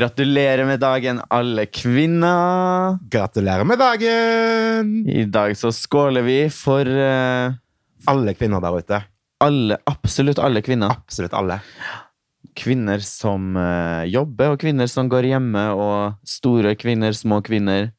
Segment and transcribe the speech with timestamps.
[0.00, 2.96] Gratulerer med dagen, alle kvinner.
[3.12, 4.92] Gratulerer med dagen!
[5.04, 7.52] I dag så skåler vi for eh,
[8.08, 9.00] Alle kvinner der ute.
[9.44, 10.94] alle, absolutt alle kvinner.
[10.96, 11.58] Absolutt alle.
[12.56, 17.90] Kvinner som eh, jobber, og kvinner som går hjemme, og store kvinner, små kvinner.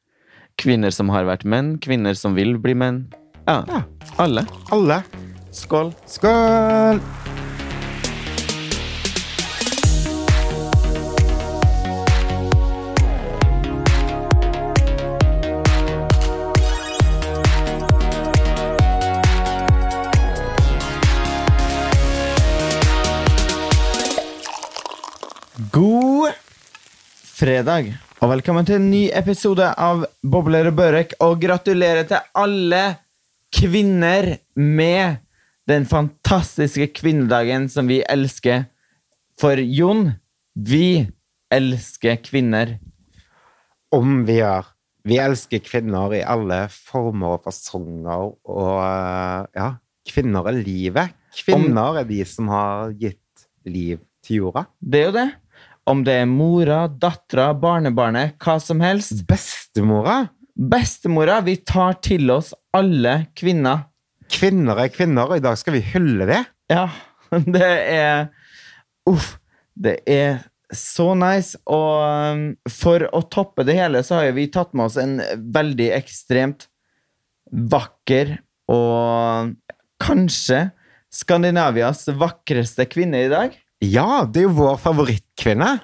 [0.57, 3.03] Kvinner som har vært menn, kvinner som vil bli menn.
[3.45, 3.83] Ja, Ja.
[4.17, 4.47] alle.
[4.73, 5.03] Alle.
[5.53, 5.93] Skål.
[6.09, 7.01] Skål!
[27.41, 27.87] Fredag,
[28.21, 31.15] og velkommen til en ny episode av Bobler og Børek.
[31.25, 32.81] Og gratulerer til alle
[33.55, 35.23] kvinner med
[35.69, 38.67] den fantastiske kvinnedagen som vi elsker.
[39.41, 40.11] For Jon,
[40.53, 41.07] vi
[41.49, 42.75] elsker kvinner.
[43.89, 44.69] Om vi gjør.
[45.09, 49.71] Vi elsker kvinner i alle former og fasonger, og eh, ja,
[50.13, 51.17] kvinner er livet.
[51.41, 54.69] Kvinner er de som har gitt liv til jorda.
[54.77, 55.31] Det er jo det.
[55.89, 59.23] Om det er mora, dattera, barnebarnet, hva som helst.
[59.29, 60.27] Bestemora.
[60.53, 63.87] Bestemora, vi tar til oss alle kvinner.
[64.31, 66.43] Kvinner er kvinner, og i dag skal vi hylle det.
[66.71, 66.87] Ja,
[67.55, 68.29] det er
[69.09, 69.37] Uff.
[69.81, 70.43] Det er
[70.75, 71.57] så nice.
[71.65, 75.17] Og um, for å toppe det hele, så har vi tatt med oss en
[75.55, 76.67] veldig ekstremt
[77.51, 78.37] vakker
[78.71, 79.55] og
[80.01, 80.69] kanskje
[81.11, 83.55] Skandinavias vakreste kvinne i dag.
[83.81, 85.79] Ja, det er jo vår favorittkvinne.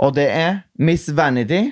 [0.00, 1.70] Og det er Miss Vanity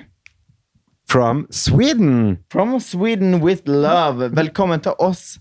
[1.09, 2.37] From Sweden.
[2.51, 4.35] from Sweden with love.
[4.35, 5.39] Velkommen til oss,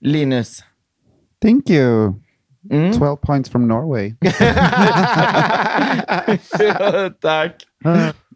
[0.00, 0.64] Linus.
[1.42, 2.14] Thank you.
[2.72, 2.92] Mm.
[2.92, 4.14] 12 points from Norway.
[7.22, 7.52] Takk.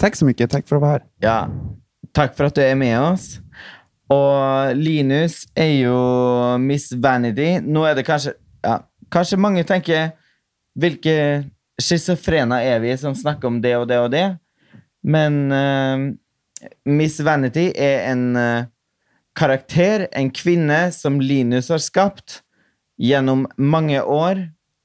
[0.00, 0.50] Tack så mycket.
[0.50, 1.03] Tack för att vara här.
[1.20, 1.48] Ja,
[2.12, 3.41] takk for at du er med oss.
[4.11, 7.61] Og Linus er jo Miss Vanity.
[7.61, 8.32] Nå er det kanskje
[8.65, 8.78] ja,
[9.12, 10.11] Kanskje mange tenker
[10.78, 11.15] Hvilke
[11.81, 14.27] schizofrener er vi som snakker om det og det og det?
[15.03, 16.05] Men eh,
[16.91, 18.66] Miss Vanity er en eh,
[19.38, 22.41] karakter, en kvinne, som Linus har skapt
[22.99, 24.41] gjennom mange år,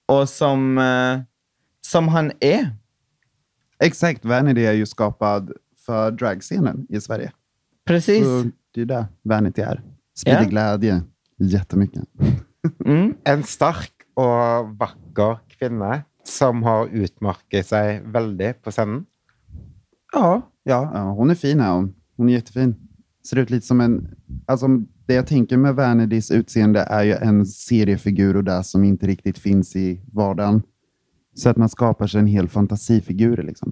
[0.10, 1.24] og som, eh,
[1.82, 2.72] som han er.
[3.84, 4.26] Exakt.
[4.26, 5.52] Vanity är ju skapad
[5.86, 7.32] för dragscenen i Sverige.
[7.86, 8.24] Precis.
[8.26, 9.82] Så det är det Vanity är.
[10.16, 10.50] Sprider Ja.
[10.50, 11.02] glädje
[11.38, 12.04] jättemycket.
[12.86, 13.16] Mm.
[13.26, 19.06] En sterk og vakker kvinne som har utmerket seg veldig på scenen.
[20.14, 21.60] Ja, ja, ja, hon är fin.
[21.60, 21.72] Här.
[21.72, 21.94] Hon.
[22.18, 22.76] hon är jättefin.
[23.30, 24.16] Ser ut lite som en...
[24.46, 24.68] Alltså,
[25.06, 29.38] det jag tänker med Vanitys utseende är ju en seriefigur och det som inte riktigt
[29.38, 30.62] finns i vardagen.
[31.36, 33.44] Så att man skapar sig en hel fantasifigur.
[33.44, 33.72] Liksom.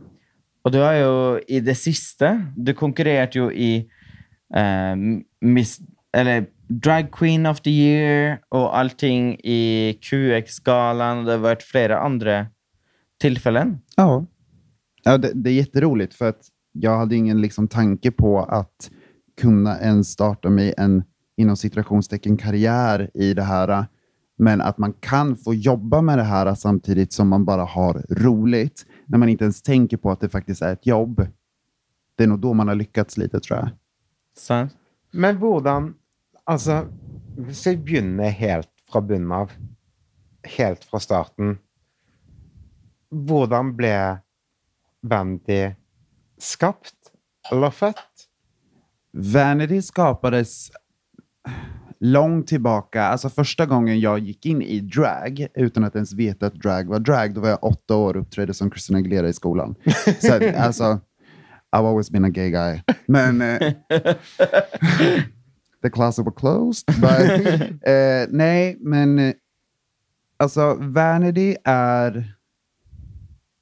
[0.64, 3.88] Og du har jo i det siste Du konkurrerte jo i
[4.56, 4.96] eh,
[5.42, 5.80] Miss
[6.14, 12.46] Eller Drag Queen of the Year og allting i QX-galan, det har vært flere andre
[13.22, 13.74] tilfeller.
[13.98, 14.26] Ja.
[15.04, 18.92] ja det, det är jätteroligt för att jag hade ingen liksom, tanke på att
[19.42, 21.04] kunna ens starta mig en
[21.38, 23.86] inom situationstecken karriär i det här.
[24.38, 28.86] Men att man kan få jobba med det här samtidigt som man bara har roligt.
[29.06, 31.28] När man inte ens tänker på att det faktiskt är ett jobb.
[32.16, 33.70] Det är nog då man har lyckats lite tror jag.
[34.38, 34.76] Sant?
[35.12, 35.94] Men hvordan
[36.52, 36.86] Altså,
[37.38, 39.54] hvis vi begynner helt fra bunnen av,
[40.58, 41.60] helt fra starten
[43.12, 43.94] Hvordan ble
[45.08, 45.74] Vanity
[46.42, 47.12] skapt
[47.52, 48.28] eller født?
[49.12, 50.72] Vanity skapades
[52.00, 53.04] långt tillbaka.
[53.04, 57.00] Alltså första gången jag gick in i drag utan att ens veta att drag var
[57.00, 59.76] drag, då var jag åtta år och uppträdde som Christina Aguilera i skolan.
[60.20, 61.00] Så alltså,
[61.76, 62.82] I've always been a gay guy.
[63.06, 63.74] Men eh,
[65.82, 66.86] the closet was closed.
[67.02, 69.34] But, eh, nej, men eh,
[70.38, 72.36] alltså Vanity är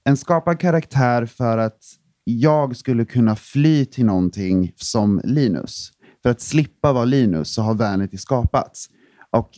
[0.03, 1.80] en skapad karaktär för att
[2.24, 5.92] jag skulle kunna fly till någonting som Linus.
[6.24, 8.89] För att slippa vara Linus så har Vanity skapats.
[9.31, 9.50] Och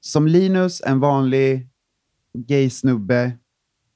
[0.00, 1.68] som Linus, en vanlig
[2.34, 3.32] gay snubbe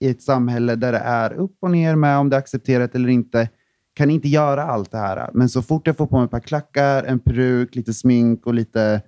[0.00, 3.08] i ett samhälle där det är upp och ner med om det är accepterat eller
[3.08, 3.48] inte,
[3.94, 5.30] kan inte göra allt det här.
[5.34, 8.54] Men så fort jag får på mig ett par klackar, en peruk, lite smink och
[8.54, 9.02] lite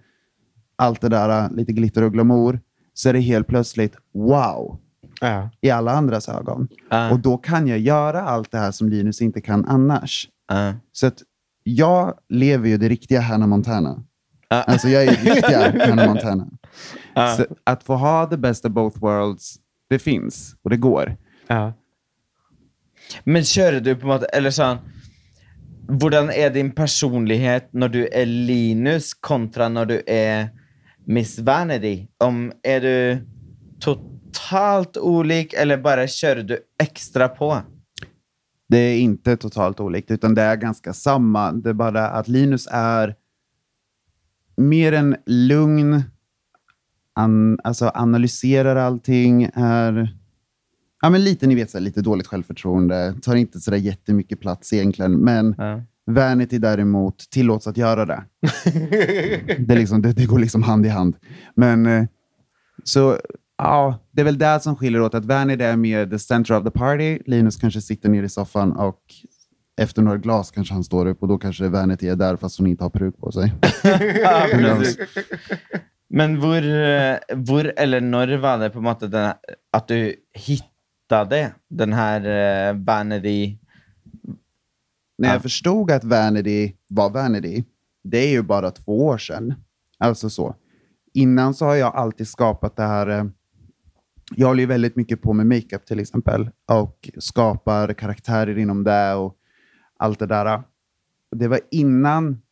[0.77, 2.61] allt det där, lite glitter och glamour,
[2.95, 4.81] så är det helt plötsligt wow
[5.21, 5.51] Ja.
[5.61, 6.69] i alla andras ögon.
[6.91, 7.11] Ja.
[7.13, 10.29] Och då kan jag göra allt det här som Linus inte kan annars.
[10.49, 10.75] Ja.
[10.93, 11.23] Så att
[11.63, 14.03] jag lever ju det riktiga Hannah Montana.
[14.49, 16.49] Alltså jag är ju riktiga Hannah Montana.
[17.65, 19.57] Att få ha the best of both worlds,
[19.89, 21.17] det finns och det går.
[23.25, 24.83] Men kjører du på en måte Eller sånn
[25.85, 30.47] Hvordan er din personlighet når du er Linus, kontra når du er
[31.05, 32.07] Miss Vanity?
[32.25, 33.27] Om Er du
[33.85, 37.63] totalt olik, eller bara kör du extra på?
[38.69, 41.53] Det är inte totalt olikt, utan det är ganska samma.
[41.53, 43.15] Det är bara att Linus är
[44.57, 46.03] mer en lugn,
[47.15, 50.09] an, alltså analyserar allting, är
[51.05, 54.41] ja, men lite, ni vet, så här, lite dåligt självförtroende, tar inte så där jättemycket
[54.41, 55.83] plats egentligen, men Ja.
[56.07, 58.25] Vanity däremot tillåts att göra det.
[59.59, 61.17] det, liksom, det, det går liksom hand i hand.
[61.57, 62.05] Men eh,
[62.85, 63.19] så
[63.59, 66.65] ja, det är väl det som skiljer åt att Vanity är mer the center of
[66.65, 67.19] the party.
[67.27, 69.01] Linus kanske sitter ner i soffan och
[69.77, 72.67] efter några glas kanske han står upp och då kanske Vanity är där fast hon
[72.67, 73.55] inte har peruk på sig.
[76.09, 79.33] Men hvor, eh, hvor eller når var det på en måte den,
[79.73, 80.74] at du hittade
[81.69, 82.21] den här
[82.71, 83.59] eh, Vanity
[85.19, 85.41] När jag Ja.
[85.41, 87.65] förstod att Vanity var Vanity,
[88.05, 89.55] det är ju bara två år sedan.
[89.99, 90.57] Alltså så.
[91.15, 93.07] Innan så har jag alltid skapat det här.
[93.09, 93.25] eh,
[94.37, 99.15] Jag håller ju väldigt mycket på med makeup till exempel och skapar karaktärer inom det
[99.15, 99.37] och
[99.99, 100.63] allt det där.
[101.37, 102.43] Det var innan,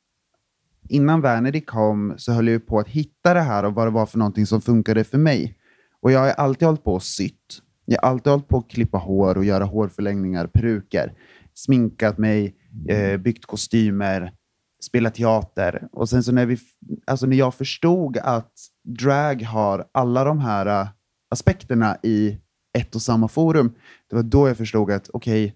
[0.89, 4.07] innan Vanity kom så höll jag på att hitta det här och vad det var
[4.07, 5.59] för någonting som funkade för mig.
[6.01, 7.63] Och jag har alltid hållit på och sytt.
[7.85, 11.15] Jag har alltid hållit på att klippa hår och göra hårförlängningar, peruker,
[11.55, 12.57] sminkat mig,
[12.89, 14.33] eh, byggt kostymer,
[14.81, 15.89] spelat teater.
[15.93, 16.59] Och sen så när, vi,
[17.07, 18.53] alltså när jag förstod att
[18.85, 20.89] drag har alla de här eh,
[21.31, 22.39] aspekterna i
[22.79, 23.75] ett och samma forum,
[24.11, 25.55] det var då jag förstod att okej,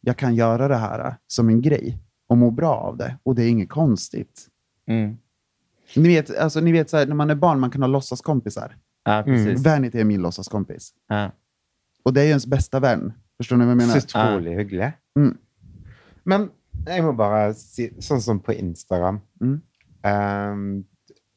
[0.00, 3.18] jag kan göra det här eh, som en grej och må bra av det.
[3.22, 4.46] Och det är inget konstigt.
[4.86, 5.16] mm.
[5.96, 8.76] Ni vet, alltså, ni vet så här, när man är barn, man kan ha låtsaskompisar.
[9.10, 9.64] Ja, precis.
[9.64, 10.92] Vanity är min låtsaskompis.
[11.08, 11.30] Ja.
[12.02, 13.12] Och det är ju ens bästa vän.
[13.36, 13.92] Förstår ni vad jag menar?
[13.92, 14.92] Så utrolig hyggelig.
[15.16, 15.36] Mm.
[16.24, 16.50] Men
[16.86, 19.60] jeg må bare si, sånn som på Instagram Mm.
[20.02, 20.84] Ehm,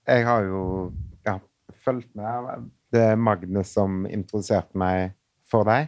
[0.08, 0.92] Jeg har jo
[1.26, 1.38] ja,
[1.86, 2.70] fulgt med.
[2.92, 5.14] Det er Magne som introduserte meg
[5.48, 5.88] for deg.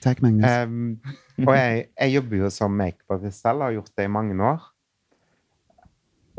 [0.00, 0.46] Tack Magnus.
[0.48, 1.00] Ehm,
[1.46, 4.64] og jeg, jeg jobber jo som makeupartist selv, har gjort det i mange år.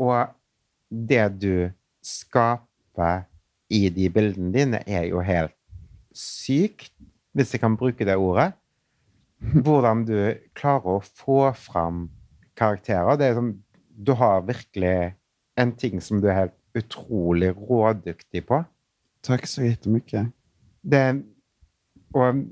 [0.02, 0.26] Og
[0.90, 1.70] det du
[2.02, 3.22] skaper
[3.72, 5.54] i de bildene dine, er jo helt
[6.16, 6.92] sykt,
[7.32, 8.52] hvis jeg kan bruke det ordet.
[9.64, 10.16] Hvordan du
[10.54, 12.04] klarer å få fram
[12.58, 13.16] karakterer.
[13.18, 13.48] Det er som,
[13.90, 15.14] du har virkelig
[15.58, 18.62] en ting som du er helt utrolig rådyktig på.
[19.24, 20.30] Tack så jättemycket.
[20.82, 21.02] Det,
[22.14, 22.44] og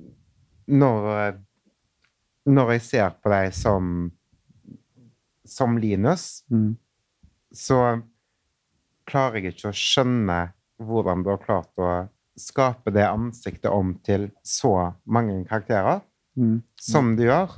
[0.71, 1.39] når,
[2.47, 4.11] når jeg ser på deg som,
[5.45, 6.77] som Linus, Mm.
[7.53, 8.01] så
[9.11, 10.39] klarer jeg ikke å skjønne
[10.81, 12.09] hvordan du har klart å
[12.41, 16.01] skape det ansiktet om til så mange karakterer
[16.39, 16.63] Mm.
[16.79, 17.51] som du gjør.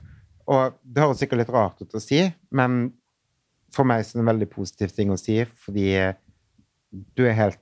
[0.49, 2.93] Og det høres sikkert litt rart ut å si, men
[3.71, 6.15] for meg så er det en veldig positiv ting å si, fordi
[7.15, 7.61] du er helt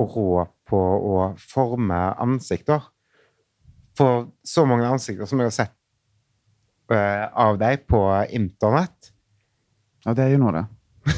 [0.00, 2.82] rå på å forme ansikter.
[3.96, 5.76] For så mange ansikter som jeg har sett
[6.90, 8.00] eh, av deg på
[8.30, 9.12] internett.
[10.04, 10.66] Ja, det är ju några.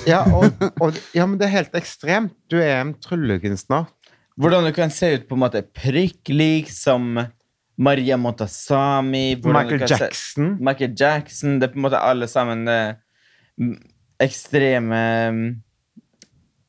[0.08, 0.52] Ja, og,
[0.85, 2.35] og, ja, men det er helt ekstremt.
[2.50, 3.87] Du er en tryllekunstner.
[4.38, 7.17] Hvordan du kan se ut på en måte prikk lik som
[7.79, 10.52] Maria Montazami Michael kan se- Jackson.
[10.62, 11.58] Michael Jackson.
[11.58, 12.94] Det er på en måte alle sammen eh,
[14.22, 15.01] ekstreme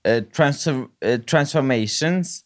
[0.06, 2.40] eh, transfer, eh, transformations.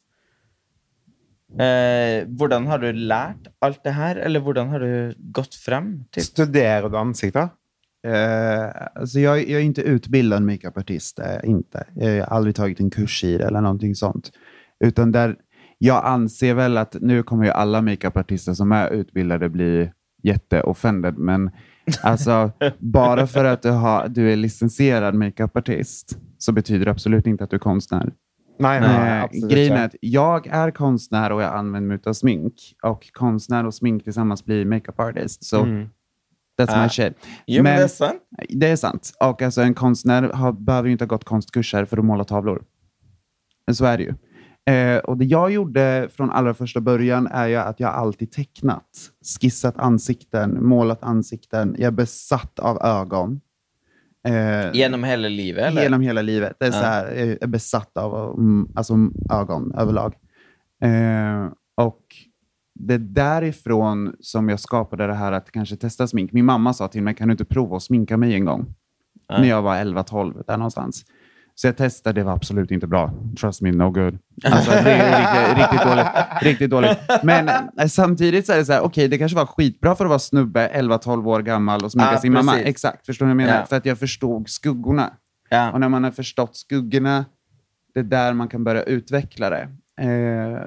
[1.53, 5.99] Eh, hvordan har du lært alt det her, eller hvordan har du gått frem?
[6.11, 6.23] Typ?
[6.25, 7.51] Studerer du ansikter?
[8.07, 11.87] Eh, alltså jag, jag är inte utbildad makeupartist, eh, inte.
[11.93, 14.31] Jag har aldrig tagit en kurs i det eller någonting sånt.
[14.79, 15.35] Utan där,
[15.77, 19.91] jag anser väl att nu kommer ju alla makeupartister som är utbildade bli
[20.23, 21.51] jätteoffended, men
[22.01, 27.43] alltså bara för att du, har, du är licensierad makeupartist så betyder det absolut inte
[27.43, 28.13] att du är konstnär.
[28.59, 32.53] Nej, Eh, absolutt grejen är att jag är konstnär och jag använder mig av smink.
[32.83, 35.43] Och konstnär och smink tillsammans blir makeup artist.
[35.43, 35.89] Så Mm.
[36.59, 36.83] That's Ah.
[36.83, 37.13] my shit.
[37.47, 38.21] Jo, men det er sant.
[38.49, 39.11] Det är sant.
[39.19, 42.63] Och alltså en konstnär har, behöver ju inte ha gått konstkurser för att måla tavlor.
[43.71, 44.13] Så är det ju.
[44.73, 48.85] Eh, och det jag gjorde från allra första början är ju att jag alltid tecknat,
[49.41, 51.75] skissat ansikten, målat ansikten.
[51.77, 53.41] Jag är besatt av ögon.
[54.27, 55.83] Eh, Gjennom hele livet, eller?
[55.83, 56.55] Genom hela livet.
[56.59, 56.79] Det är Ja.
[56.79, 58.93] så här, jag är besatt av mm, alltså,
[59.31, 60.13] ögon överlag.
[60.83, 61.47] Eh,
[62.75, 66.31] det är därifrån som jag skapade det här att kanske testa smink.
[66.31, 68.65] Min mamma sa till mig, kan du inte prova att sminka mig en gång?
[69.27, 69.37] Ja.
[69.37, 71.05] När jag var 11-12, där någonstans.
[71.55, 73.11] Så jag testade, det var absolut inte bra.
[73.39, 74.17] Trust me, no good.
[74.43, 76.07] Alltså, det är riktigt, riktigt, dåligt,
[76.41, 76.97] riktigt dåligt.
[77.23, 77.49] Men
[77.79, 80.19] eh, samtidigt så är det så här, okej, det kanske var skitbra för att vara
[80.19, 82.51] snubbe, 11-12 år gammal och sminka Ja, sin mamma.
[82.51, 82.67] precis.
[82.67, 83.59] Exakt, förstår du vad jag menar?
[83.59, 83.65] Ja.
[83.65, 85.13] För att jag förstod skuggorna.
[85.49, 85.71] Ja.
[85.71, 87.25] Och när man har förstått skuggorna,
[87.93, 89.61] det är där man kan börja utveckla det.
[90.01, 90.61] Eh,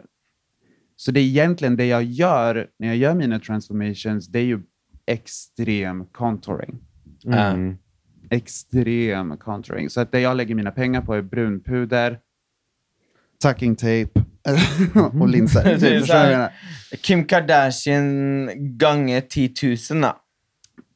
[0.96, 4.60] så det är egentligen det jag gör när jag gör mina transformations, det är ju
[5.06, 6.78] extrem contouring.
[7.26, 7.76] Mm.
[8.30, 9.90] Extrem contouring.
[9.90, 12.18] Så att det jag lägger mina pengar på är brunpuder,
[13.42, 14.10] tucking tape
[15.20, 15.64] och linser.
[15.64, 16.52] Det är Förstår du så vad jag här-?
[17.02, 19.50] Kim Kardashian gånger 10
[19.90, 20.16] 000 då.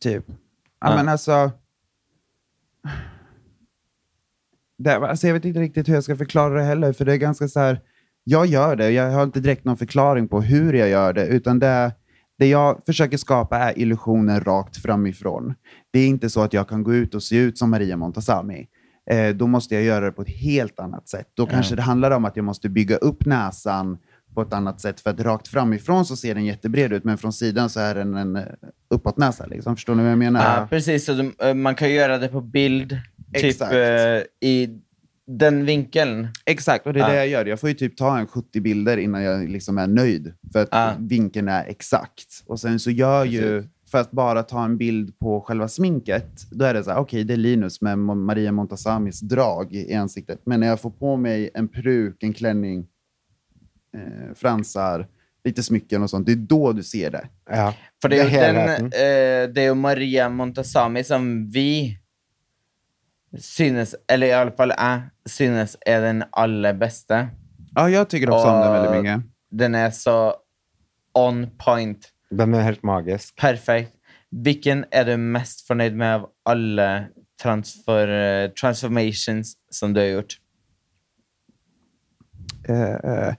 [0.00, 0.25] Typ.
[0.28, 0.35] Ja,
[0.80, 0.97] Ja.
[0.97, 1.50] men alltså...
[4.78, 5.26] Det, alltså...
[5.26, 7.61] Jag vet inte riktigt hur jag ska förklara det heller, för det är ganska så
[7.61, 7.80] här...
[8.24, 11.58] Jag gör det, jag har inte direkt någon förklaring på hur jag gör det, utan
[11.58, 11.92] det,
[12.38, 15.54] det jag försöker skapa är illusioner rakt framifrån.
[15.90, 18.66] Det är inte så att jag kan gå ut och se ut som Maria Montazami.
[19.10, 21.26] Eh, då måste jag göra det på ett helt annat sätt.
[21.34, 23.98] Då kanske det handlar om att jag måste bygga upp näsan
[24.34, 27.32] på ett annat sätt, för att rakt framifrån så ser den jättebred ut, men från
[27.32, 28.44] sidan så är den en eh,
[28.90, 29.46] uppåtnäsa.
[29.46, 29.76] Liksom.
[29.76, 30.60] Förstår ni vad jag menar?
[30.60, 31.04] Ja, precis.
[31.04, 32.88] Så eh, man kan göra det på bild,
[33.34, 33.72] typ Exakt.
[33.72, 34.80] eh, i
[35.38, 36.28] den vinkeln.
[36.44, 37.08] Exakt, och det är Ja.
[37.08, 37.46] det jag gör.
[37.46, 40.68] Jag får ju typ ta en 70 bilder innan jag liksom är nöjd, för att
[40.72, 40.92] Ja.
[40.99, 42.42] vinkeln är exakt.
[42.46, 46.64] Och sen så gör ju, för att bara ta en bild på själva sminket, då
[46.64, 50.40] är det så här, okej, det är Linus med Maria Montazamis drag i ansiktet.
[50.44, 52.87] Men när jag får på mig en peruk, en klänning,
[53.96, 55.06] eh, fransar,
[55.44, 57.28] lite smycken och sånt, det är då du ser det.
[57.50, 57.75] Ja.
[58.02, 58.87] För det är, Det är den, helheten.
[58.87, 61.96] eh, det är ju Maria Montazami som vi
[63.38, 67.28] synes, eller i alla fall jag, synes är den allra bästa.
[67.75, 69.30] Ja, jag tycker också om den väldigt mycket.
[69.50, 70.34] Den är så
[71.14, 72.08] on point.
[72.30, 73.37] Den är helt magisk.
[73.37, 73.92] Perfekt.
[74.30, 77.04] Vilken är du mest förnöjd med av alla
[77.42, 78.08] transfer,
[78.44, 80.37] eh, transformations som du har gjort?
[82.68, 83.34] eh,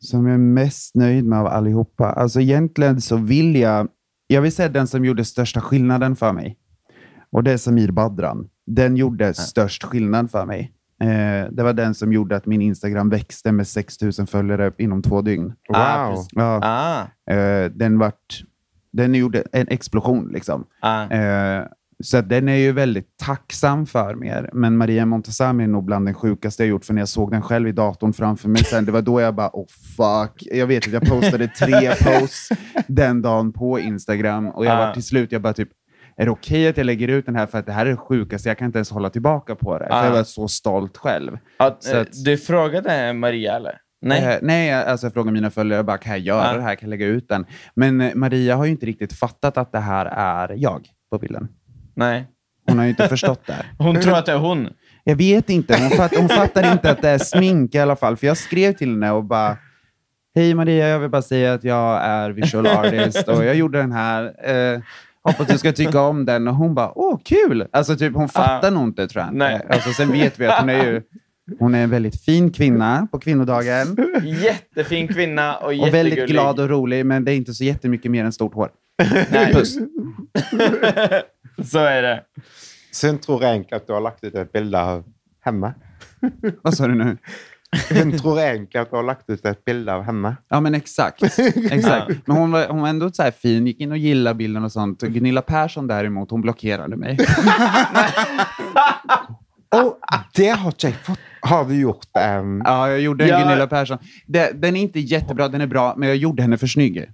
[0.00, 2.06] som jag är mest nöjd med av allihopa.
[2.06, 3.88] Alltså egentligen så vill jag,
[4.26, 6.56] jag vill säga den som gjorde största skillnaden för mig.
[7.32, 8.48] Och det är Samir Badran.
[8.66, 10.72] Den gjorde störst skillnad för mig.
[11.00, 15.02] Eh, det var den som gjorde att min Instagram växte med 6 000 följare inom
[15.02, 15.46] två dygn.
[15.68, 16.26] Wow.
[16.32, 18.42] Ja, Ah, eh, den, vart,
[18.92, 20.28] den gjorde en explosion.
[20.32, 20.64] liksom.
[20.80, 21.02] ah.
[21.10, 21.64] Eh,
[22.02, 24.50] så att den är ju väldigt tacksam för mer.
[24.52, 27.42] Men Maria Montazami är nog bland den sjukaste jag gjort, för när jag såg den
[27.42, 29.66] själv i datorn framför mig sen, det var då jag bara, oh
[29.96, 30.42] fuck.
[30.52, 32.48] Jag vet att jag postade tre posts
[32.86, 34.86] den dagen på Instagram och jag Ah.
[34.86, 35.68] var till slut, jag bara typ,
[36.20, 37.96] är det okej att jag lägger ut den här för att det här är det
[37.96, 39.86] sjukaste, jag kan inte ens hålla tillbaka på det.
[39.86, 40.04] För Ah.
[40.04, 41.38] jag var så stolt själv.
[41.56, 43.74] Att, Så eh, att- Du frågade Maria eller?
[44.02, 44.24] Nej.
[44.34, 46.56] Eh, nej, alltså jag frågar mina följare bara, kan jag göra Ja.
[46.56, 46.74] det här?
[46.74, 47.46] Kan jag lägga ut den?
[47.74, 51.48] Men eh, Maria har ju inte riktigt fattat att det här är jag på bilden.
[51.94, 52.26] Nej.
[52.68, 53.66] Hon har ju inte förstått det.
[53.84, 54.68] Hon tror att det är hon.
[55.04, 55.76] Jag vet inte.
[55.80, 58.16] Hon, fatt, hon fattar inte att det är smink i alla fall.
[58.16, 59.56] För jag skrev till henne och bara,
[60.34, 63.92] hej Maria, jag vill bara säga att jag är visual artist och jag gjorde den
[63.92, 64.24] här.
[64.74, 64.80] Eh,
[65.22, 66.48] hoppas du ska tycka om den.
[66.48, 67.66] Och hon bara, åh kul!
[67.70, 69.34] Alltså typ, hon fattar nog inte tror jag.
[69.34, 69.54] Nej.
[69.54, 69.66] inte.
[69.68, 71.02] Alltså, sen vet vi att hon är ju
[71.58, 73.96] hon är en väldigt fin kvinna på kvinnodagen.
[74.22, 78.24] Jättefin kvinna och Och väldigt glad och rolig, men det är inte så jättemycket mer
[78.24, 78.70] än stort hår.
[79.30, 79.52] Nej.
[79.52, 79.78] Puss.
[81.70, 82.22] Så är det.
[82.90, 85.04] Så hun tror egentlig at du har lagt ut et bilde av
[85.40, 85.74] henne.
[86.62, 87.16] Vad sa du nu?
[87.90, 90.36] Hun tror egentlig at du har lagt ut et bilde av henne.
[90.50, 91.22] Ja, men exakt.
[91.70, 92.26] exakt.
[92.26, 94.72] Men hon var, hon var ändå så här fin, gick in och gillade bilden och
[94.72, 95.02] sånt.
[95.02, 97.18] Gunilla Persson däremot, hon blockerade mig.
[99.70, 99.96] Og
[100.34, 101.18] det har jeg fått.
[101.42, 102.06] Har du gjort
[102.40, 103.38] um, Ja, jag gjorde en Ja.
[103.40, 103.98] Gunilla Persson.
[104.26, 107.06] Det, den är inte jättebra, den är bra, men jag gjorde henne för snygg.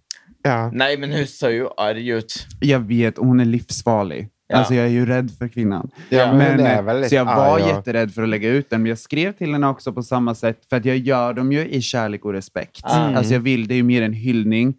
[0.43, 0.71] Ja.
[0.73, 2.47] Nej, men hon ser ju arg ut.
[2.61, 4.29] Jag vet, hon är livsfarlig.
[4.49, 4.57] Ja.
[4.57, 5.91] Alltså jag är ju rädd för kvinnan.
[6.09, 8.89] Ja, men men, eh, så jag var och- jätterädd för att lägga ut den, men
[8.89, 11.83] jag skrev till henne också på samma sätt, för att jag gör dem ju i
[11.83, 12.85] kärlek och respekt.
[12.97, 13.17] Mm.
[13.17, 14.75] Alltså jag vill, det är ju mer en hyllning.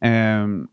[0.00, 0.68] Ehm,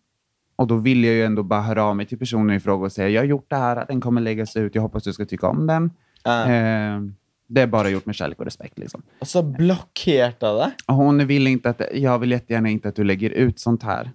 [0.55, 2.91] och då vill jag ju ändå bara höra av mig till personen i fråga och
[2.91, 5.47] säga, jag har gjort det här, den kommer läggas ut, jag hoppas du ska tycka
[5.47, 5.91] om den.
[6.23, 6.45] Ja.
[6.45, 7.15] Ehm,
[7.47, 8.77] det är bara gjort med kärlek och respekt.
[8.77, 9.01] Liksom.
[9.19, 13.59] Och så blockerade Hon vill inte att, jag vill jättegärna inte att du lägger ut
[13.59, 14.11] sånt här.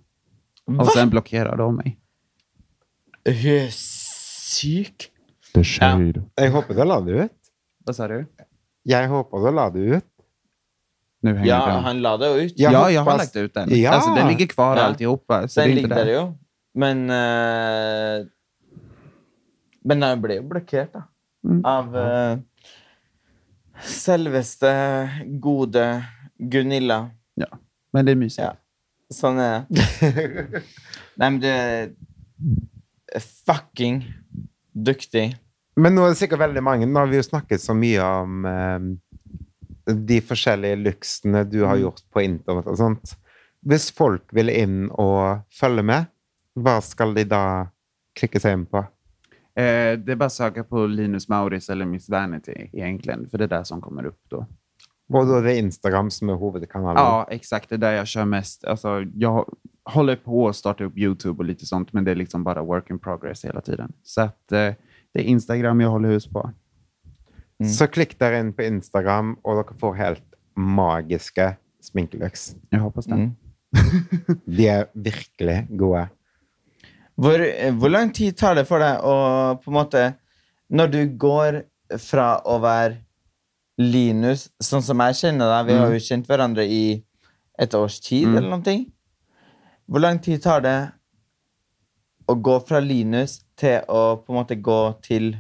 [0.78, 1.98] Och sen blockerar de mig.
[3.26, 3.34] Hon
[4.54, 5.10] är syk.
[5.54, 6.22] The shade.
[6.36, 7.30] Jeg håper du la det ut.
[7.84, 8.26] Vad sa du?
[8.82, 10.04] Jeg håper du la det ut.
[11.22, 11.84] Nu hänger Ja, den.
[11.84, 12.52] han lade ut.
[12.56, 13.68] Ja, Jag jag har hoppas- lagt ut den.
[13.80, 13.90] Ja.
[13.90, 14.82] Alltså, den ligger kvar Ja.
[14.82, 15.48] alltihopa.
[15.48, 15.94] Så Den det ligger det.
[15.94, 16.32] där ju.
[16.74, 18.26] Men eh,
[19.84, 21.02] Men den blev blockerad då.
[21.48, 21.64] Mm.
[21.64, 22.38] Av uh,
[23.82, 26.04] selveste gode
[26.38, 27.10] Gunilla.
[27.34, 27.46] Ja.
[27.92, 28.48] Men det är mysigt.
[28.48, 28.56] Ja.
[29.14, 29.62] Sån är
[31.16, 31.90] Nej, men det
[33.46, 34.12] fucking
[34.74, 35.32] duktig.
[35.76, 38.44] Men nå er det sikkert veldig mange Nå har vi jo snakket så mye om
[38.46, 38.84] eh,
[39.90, 43.14] de forskjellige luksene du har gjort på internett og sånt.
[43.64, 46.10] Hvis folk vil inn og følge med,
[46.54, 47.44] hva skal de da
[48.14, 48.84] klikke seg inn på?
[49.56, 53.44] Eh, det är bara att söka på Linus Mauritz eller Miss Vanity egentligen, för det
[53.44, 54.46] är det som kommer upp då.
[55.12, 56.96] Og da er det Instagram som er hovedkanalen?
[56.96, 57.68] Ja, exakt.
[57.68, 58.64] Det är där jag kör mest.
[58.64, 59.44] Alltså, jag
[59.84, 62.90] håller på att starta upp YouTube och lite sånt, men det är liksom bara work
[62.90, 63.92] in progress hela tiden.
[64.02, 64.72] Så att eh,
[65.12, 66.50] det är Instagram jag håller hus på.
[67.78, 70.24] Så klikk dere inn på Instagram, og dere får helt
[70.56, 72.56] magiske sminkeløks.
[72.70, 73.14] Jag hoppas det.
[73.14, 73.30] Mm.
[74.44, 76.08] De virkelig gode.
[77.14, 77.44] Hvor,
[77.78, 79.14] hvor lang tid tar det for deg å
[79.62, 80.14] på måte
[80.74, 81.60] Når du går
[82.02, 82.96] fra å være
[83.78, 87.02] Linus, sånn som jeg kjenner deg Vi har jo kjent hverandre i
[87.58, 88.36] et års tid, Mm.
[88.36, 88.78] eller noe.
[89.86, 90.78] Hvor lang tid tar det
[92.26, 95.34] å gå fra Linus til å på en måte gå til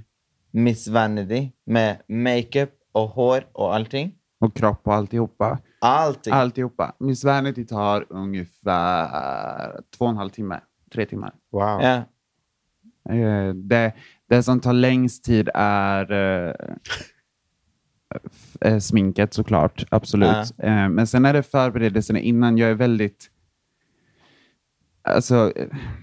[0.52, 4.12] Miss Vanity med makeup og hår og allting?
[4.40, 5.58] Och kropp och alltihopa.
[5.80, 6.32] Allting.
[6.32, 6.92] Alltihopa.
[7.00, 10.60] Miss Vanity tar ungefär två och en halv timme.
[10.92, 11.32] Tre timmar.
[11.52, 11.80] Wow.
[11.82, 11.94] Ja.
[13.14, 13.92] Eh, Det,
[14.28, 16.12] det som tar längst tid är
[18.60, 20.52] eh, sminket såklart, absolut.
[20.58, 22.58] Eh, Men sen är det förberedelserna innan.
[22.58, 23.30] Jag är väldigt,
[25.04, 25.52] alltså,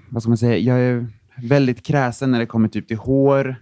[0.09, 1.07] vad ska man säga, jag är
[1.43, 3.55] väldigt kräsen när det kommer typ till hår.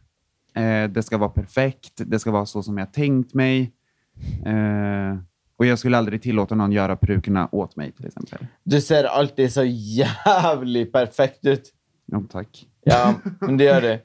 [0.55, 3.71] Eh, Det ska vara perfekt, det ska vara så som jag tänkt mig.
[4.45, 5.17] Eh,
[5.59, 8.47] Och jag skulle aldrig tillåta någon göra perukerna åt mig till exempel.
[8.63, 11.73] Du ser alltid så jævlig perfekt ut.
[12.11, 12.65] Jo, tack.
[12.83, 13.97] Ja, men det gjør du.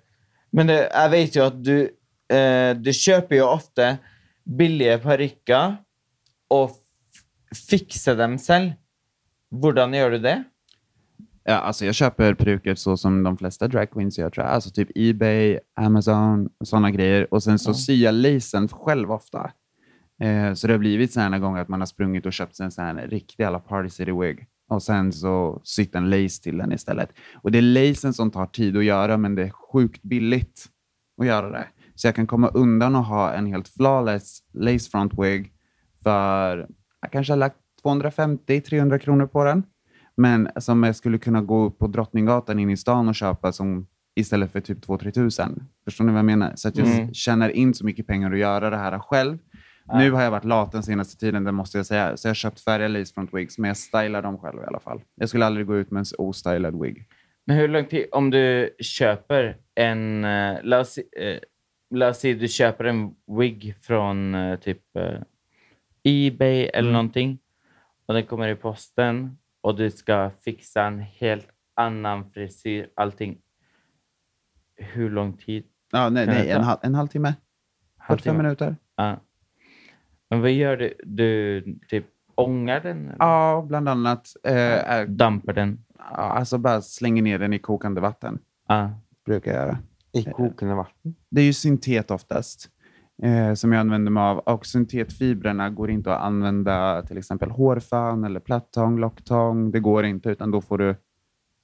[0.52, 1.76] Men det, jeg vet jo at du
[2.34, 3.86] eh, Du kjøper jo ofte
[4.44, 5.76] billige parykker
[6.50, 8.72] og f- fikser dem selv.
[9.54, 10.36] Hvordan gjør du det?
[11.44, 14.54] Ja, alltså jag köper peruker så som de flesta drag queens gör, tror jag.
[14.54, 17.34] Alltså typ Ebay, Amazon, sådana grejer.
[17.34, 19.50] Och sen så syr jag lacen själv ofta.
[20.20, 22.56] Eh, så det har blivit så här några gånger att man har sprungit och köpt
[22.56, 26.42] sig en sån här riktig alla Party City wig och sen så sytt en lace
[26.42, 27.12] till den istället.
[27.42, 30.66] Och det är lacen som tar tid att göra, men det är sjukt billigt
[31.20, 31.66] att göra det.
[31.94, 35.52] Så jag kan komma undan och ha en helt flawless lace front wig
[36.02, 36.68] för
[37.00, 39.62] jag kanske har lagt 250-300 kronor på den.
[40.16, 43.86] Men som jag skulle kunna gå upp på Drottninggatan in i stan och köpa som
[44.16, 45.68] istället för typ 2-3 tusen.
[45.84, 46.52] Förstår ni vad jag menar?
[46.56, 47.14] Så att jag Mm.
[47.14, 49.38] tjänar in så mycket pengar att göra det här själv.
[49.94, 52.16] Nu har jag varit lat den senaste tiden, det måste jag säga.
[52.16, 54.80] Så jag har köpt färdiga lace front wigs, men jag stylar dem själv i alla
[54.80, 55.00] fall.
[55.14, 57.08] Jag skulle aldrig gå ut med en ostylad wig.
[57.46, 61.38] Men hur lång tid Om du kjøper en eh, si- eh,
[61.90, 65.20] la oss si du kjøper en wig från eh, typ eh,
[66.04, 67.38] Ebay eller någonting
[68.06, 73.38] och den kommer i posten och du ska fixa en helt annan frisyr, allting.
[74.76, 75.64] Hur lång tid?
[75.92, 77.28] Ja, nej, nej en, halv, en halvtimme.
[77.28, 77.42] 45
[77.96, 78.36] Halvtimme?
[78.36, 78.76] minuter.
[78.96, 79.20] Ja.
[80.30, 80.94] Men vad gör du?
[81.04, 83.06] Du typ ångar den?
[83.06, 83.16] eller?
[83.18, 84.28] Ja, bland annat.
[84.44, 84.54] Eh,
[84.90, 85.84] är, Dampar den?
[85.98, 88.38] ja, alltså bara slänger ner den i kokande vatten.
[88.68, 89.00] Ja.
[89.26, 89.78] Brukar jag göra.
[90.12, 90.86] I kokende vann.
[91.30, 92.70] Det är ju syntet oftast
[93.22, 94.38] eh, som jag använder mig av.
[94.38, 99.70] Och syntetfibrerna går inte att använda till exempel hårfön eller plattång, locktång.
[99.70, 100.96] Det går inte, utan då får du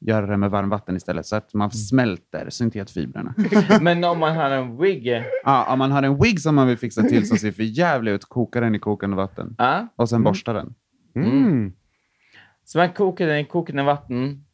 [0.02, 3.34] göra det med varmvatten istället så att man smälter syntetfibrerna.
[3.80, 5.22] Men om man har en wig?
[5.44, 8.14] ja, om man har en wig som man vill fixa till som ser för jävligt
[8.14, 9.86] ut, koka den i kokande vatten Ja.
[9.96, 10.74] och sen borsta den.
[11.14, 11.72] Mm.
[12.64, 14.44] Så man koker den i kokende vann,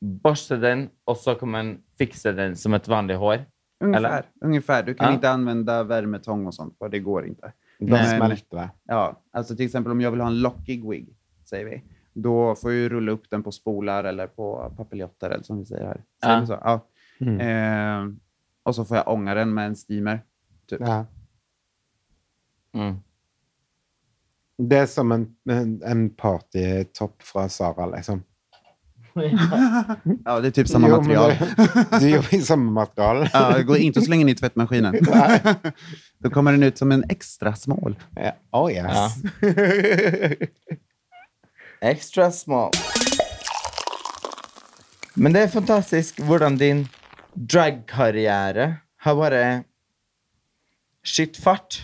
[0.00, 3.44] borstar den och så kan man fixa den som ett vanligt hår.
[3.82, 4.08] Ungefär.
[4.08, 4.24] Eller?
[4.40, 4.82] Ungefär.
[4.82, 5.14] Du kan Ja.
[5.14, 7.52] inte använda värmetång och sånt, för det går inte.
[7.78, 8.70] Da Men- smelter det.
[8.84, 12.72] Ja, alltså till exempel om jag vill ha en lockig wig, säger vi, då får
[12.72, 16.02] jag rulla upp den på spolar eller på papiljotter, eller som vi säger här.
[16.24, 16.46] Säger Ja.
[16.46, 16.52] så?
[16.52, 16.86] Ja.
[17.20, 17.40] Mm.
[17.40, 18.14] Eh,
[18.62, 20.20] och så får jag ånga den med en steamer.
[20.66, 20.80] Typ.
[20.80, 21.06] Ja.
[22.74, 22.96] Mm.
[24.58, 28.22] Det er som en, en, en partytopp fra Sara, liksom.
[30.24, 31.32] Ja, det är typ samma Jo, material.
[32.00, 33.28] det- jobbar i samma material.
[33.32, 34.94] Ja, det går inte att slänga in i tvättmaskinen.
[36.18, 37.96] Då kommer den ut som en extra smål.
[38.16, 38.32] Ja.
[38.50, 38.86] Oh yes.
[38.86, 39.10] Ja.
[41.90, 42.70] Extra small.
[45.14, 46.84] Men det er fantastisk hvordan din
[47.34, 49.64] dragkarriere har bare
[51.04, 51.80] skutt fart.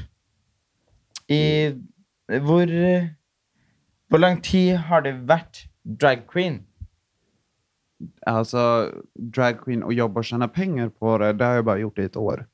[1.29, 1.73] I
[2.29, 2.67] hvor
[4.09, 5.67] Hvor lang tid har du vært
[6.01, 6.63] drag queen?
[8.27, 11.99] Alltså, drag queen och jobba och tjäna pengar på det, det har jag bara gjort
[11.99, 12.47] i ett år.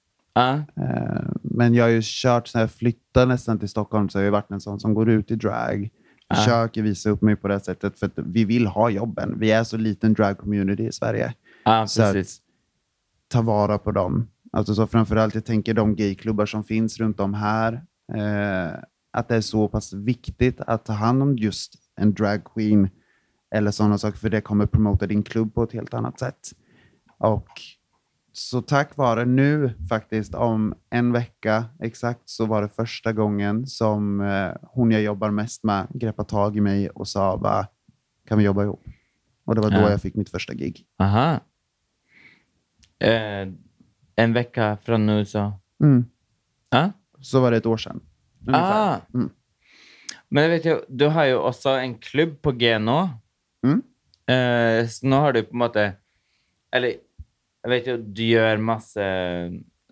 [0.77, 4.25] Eh, Men jag har ju kört, så här, flyttat nästan till Stockholm, så jag har
[4.25, 5.91] ju varit en sån som går ut i drag.
[6.29, 6.37] Ja.
[6.37, 9.39] Försöker visa upp mig på det sättet, för att vi vill ha jobben.
[9.39, 11.35] Vi är så liten drag community i Sverige.
[11.65, 12.17] ja, Så att
[13.29, 17.35] ta vara på dem Alltså så framförallt, jag tänker de gayklubbar som finns runt om
[17.35, 17.73] här.
[18.13, 18.79] Eh,
[19.13, 22.89] att det är så pass viktigt att ta hand om just en dragqueen
[23.55, 26.51] eller sådana saker, för det kommer promota din klubb på ett helt annat sätt.
[27.19, 27.49] Och
[28.33, 34.21] så tack vare nu faktiskt, om en vecka exakt, så var det första gången som
[34.21, 37.67] eh, hon jag jobbar mest med greppade tag i mig och sa, va,
[38.29, 38.85] kan vi jobba ihop?
[39.45, 39.91] Och det var då Ja.
[39.91, 40.87] jag fick mitt första gig.
[40.99, 41.41] Aha.
[42.99, 43.49] Eh,
[44.17, 45.53] en vecka från nu så...
[45.83, 46.05] Mm.
[46.71, 46.93] Ja?
[47.21, 48.01] Så var det ett år sedan.
[48.47, 48.95] ungefär.
[48.95, 49.01] Ah.
[49.15, 49.31] Mm.
[50.29, 53.09] Men vet jo, du har jo også en klubb på G nå.
[53.65, 53.83] Mm.
[54.29, 55.83] Eh, så nå har du på en måte
[56.73, 56.97] Eller
[57.65, 59.05] jeg vet jo, du gjør masse,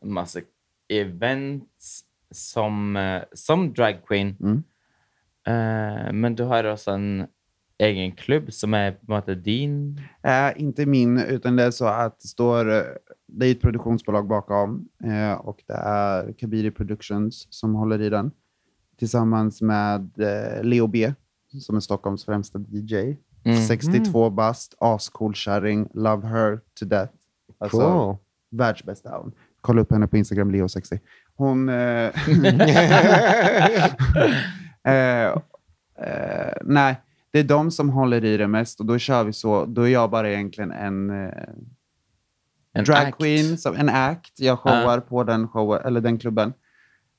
[0.05, 0.43] masse
[0.93, 4.35] events som, eh, som drag queen.
[4.41, 4.59] Mm.
[5.47, 7.27] Eh, men du har også en
[7.79, 10.01] egen klubb som är på måte din.
[10.23, 12.83] Eh, inte min, utan det är så att det står, eh,
[13.27, 18.31] det är ett produktionsbolag bakom eh, och det är Kabiri Productions som håller i den
[18.99, 21.13] tillsammans med eh, Leo B
[21.61, 23.17] som är Stockholms främsta DJ.
[23.44, 23.62] Mm.
[23.66, 27.12] 62 bast, ascool kärring, love her to death.
[27.59, 28.16] Alltså, Cool.
[28.50, 29.33] världsbästa hon.
[29.61, 30.98] Kolla upp henne på Instagram, Leo60.
[31.37, 31.68] Hon...
[31.68, 31.74] Eh,
[34.85, 35.26] eh,
[35.98, 37.00] eh, nej,
[37.31, 39.64] det är de som håller i det mest och då kör vi så.
[39.64, 41.33] Då är jag bara egentligen en, eh,
[42.72, 43.18] En drag act.
[43.18, 44.40] queen, som, en act.
[44.40, 46.52] Jag showar på den, showen, eller den klubben.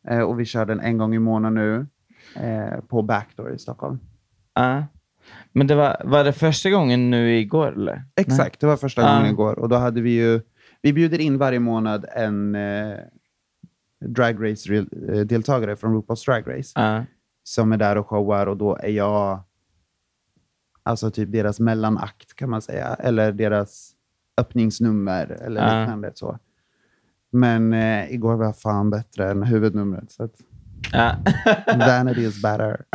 [0.07, 1.87] Eh, och vi kör den en gång i månaden nu
[2.45, 3.99] eh, på Backdoor i Stockholm.
[4.53, 4.83] Ja.
[5.51, 8.03] Men det var, var det första gången nu igår, eller?
[8.15, 9.59] Exakt, det var första gången igår.
[9.59, 10.41] Och då hade vi ju,
[10.81, 12.97] vi bjuder in varje månad en eh,
[14.05, 17.03] drag race-deltagare från RuPaul's Drag Race Ja.
[17.43, 19.39] som är där och showar och då är jag
[20.83, 23.91] alltså typ deras mellanakt kan man säga, eller deras
[24.37, 25.79] öppningsnummer eller Ja.
[25.79, 26.11] liknande.
[26.15, 26.39] Så.
[27.31, 30.11] Men eh, igår var jag fan bättre än huvudnumret.
[30.11, 30.35] Så att
[30.91, 31.15] Ja.
[31.67, 32.85] vanity is better.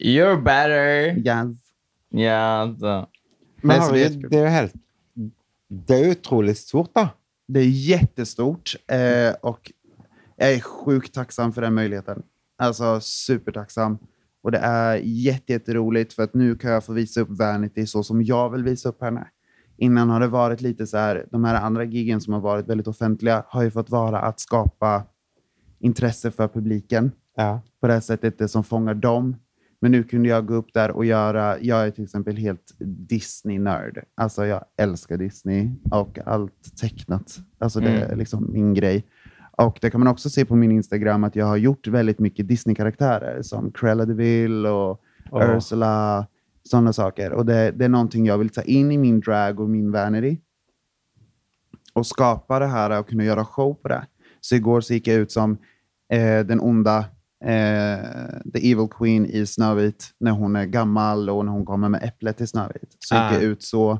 [0.00, 1.18] You're better.
[1.18, 1.56] yes.
[2.10, 3.06] Ja, alltså.
[3.62, 4.30] Men Det är jättekul.
[4.30, 4.72] det jo helt
[5.68, 7.08] Det er utrolig stort, da.
[7.48, 9.72] Det är jättestort eh, och
[10.36, 12.22] jag är sjukt tacksam för den möjligheten.
[12.58, 13.98] Alltså supertacksam.
[14.42, 18.02] Och det är jätte- jätteroligt för att nu kan jag få visa upp Vanity så
[18.02, 19.26] som jag vill visa upp henne.
[19.76, 22.86] Innan har det varit lite så här, de här andra giggen som har varit väldigt
[22.88, 25.02] offentliga har ju fått vara att skapa
[25.84, 27.60] intresse för publiken Ja.
[27.80, 29.36] på det här sättet, det som fångar dem.
[29.80, 34.04] Men nu kunde jag gå upp där och göra, jag är till exempel helt Disney-nörd.
[34.14, 37.38] Alltså jag älskar Disney och allt tecknat.
[37.58, 38.18] Alltså det är Mm.
[38.18, 39.04] liksom min grej.
[39.56, 42.48] Och det kan man också se på min Instagram att jag har gjort väldigt mycket
[42.48, 45.56] Disney-karaktärer som Cruella de Vil och Åh.
[45.56, 46.26] Ursula,
[46.62, 47.32] sådana saker.
[47.32, 50.40] Och det, det är någonting jag vill ta in i min drag och min vanity.
[51.92, 54.06] Och skapa det här och kunna göra show på det.
[54.40, 55.56] Så igår så gick jag ut som
[56.12, 56.98] eh, den onda
[57.44, 57.98] eh,
[58.54, 62.36] The Evil Queen i Snövit när hon är gammal och när hon kommer med äpplet
[62.36, 62.96] till Snövit.
[62.98, 63.30] Så Ah.
[63.32, 63.98] gick jag ut så,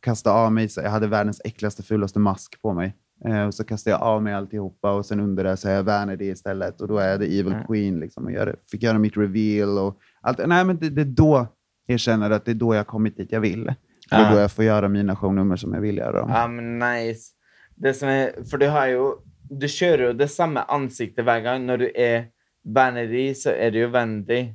[0.00, 2.96] kastade av mig, så jag hade världens äckligaste, fulaste mask på mig.
[3.24, 5.82] Eh, och så kastade jag av mig alltihopa och sen under det så är jag
[5.82, 7.66] Vanity istället och då är jag The Evil Mm.
[7.66, 8.00] Queen.
[8.00, 10.40] Liksom, och gör, fick göra mitt reveal och allt.
[10.46, 11.46] Nej, men det, det är då
[11.86, 13.64] jag känner att det är då jag kommit dit jag vill.
[14.10, 14.34] Det är Ah.
[14.34, 16.56] då jag får göra mina shownummer som jag vill göra dem.
[16.56, 17.30] Men nice.
[17.74, 19.12] Det som är, för du har ju,
[19.50, 21.66] du kör ju det samma ansikte varje gång.
[21.66, 22.26] När du är
[22.64, 24.54] Vanity så är du ju Vanity.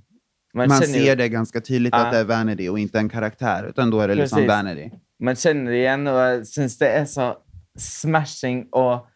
[0.53, 3.65] Man, känner ser ju, det ganska tydligt att det är Vanity och inte en karaktär,
[3.69, 4.49] utan då är det liksom Precis.
[4.49, 4.89] Vanity.
[5.19, 7.37] Man känner det igen och jag syns det är så
[7.77, 9.07] smashing och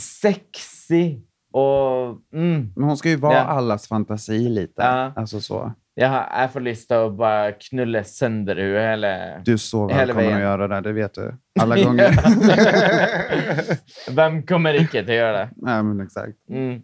[0.00, 1.20] sexy.
[1.52, 3.40] Och mm, Men hon ska ju vara Ja.
[3.40, 4.82] allas fantasi lite.
[4.82, 5.12] Ja.
[5.16, 5.72] Alltså så.
[5.94, 9.38] Jag, har, jag får lust att bara knulla sönder henne hela...
[9.44, 11.34] Du är så välkommen att göra det, det vet du.
[11.60, 12.10] Alla gånger.
[14.14, 15.50] Vem kommer inte att göra det?
[15.56, 16.32] Nej, men exakt.
[16.50, 16.74] Mm.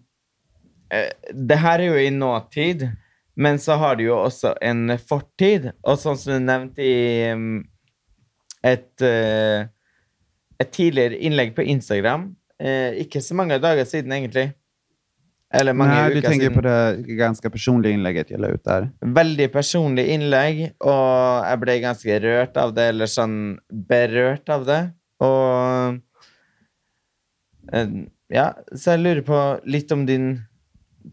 [0.91, 2.91] Eh, Det här är ju i nåtid,
[3.35, 5.71] men så har du ju också en fortid.
[5.81, 7.65] Och som du nämnt i mm,
[8.63, 9.61] ett, eh,
[10.59, 14.51] ett tidigare inlägg på Instagram, eh, inte så många dagar sedan egentligen.
[15.61, 16.55] Eller Nej, du tänker sedan.
[16.55, 18.91] på det ganska personliga inlägget jag la ut där.
[19.01, 23.39] Veldig personlig innlegg, og jeg ble ganske rørt av det, eller sånn
[23.71, 24.83] berørt av det.
[25.21, 26.01] Og
[27.73, 27.89] eh,
[28.29, 29.41] Ja, så jeg lurer på
[29.71, 30.41] litt om din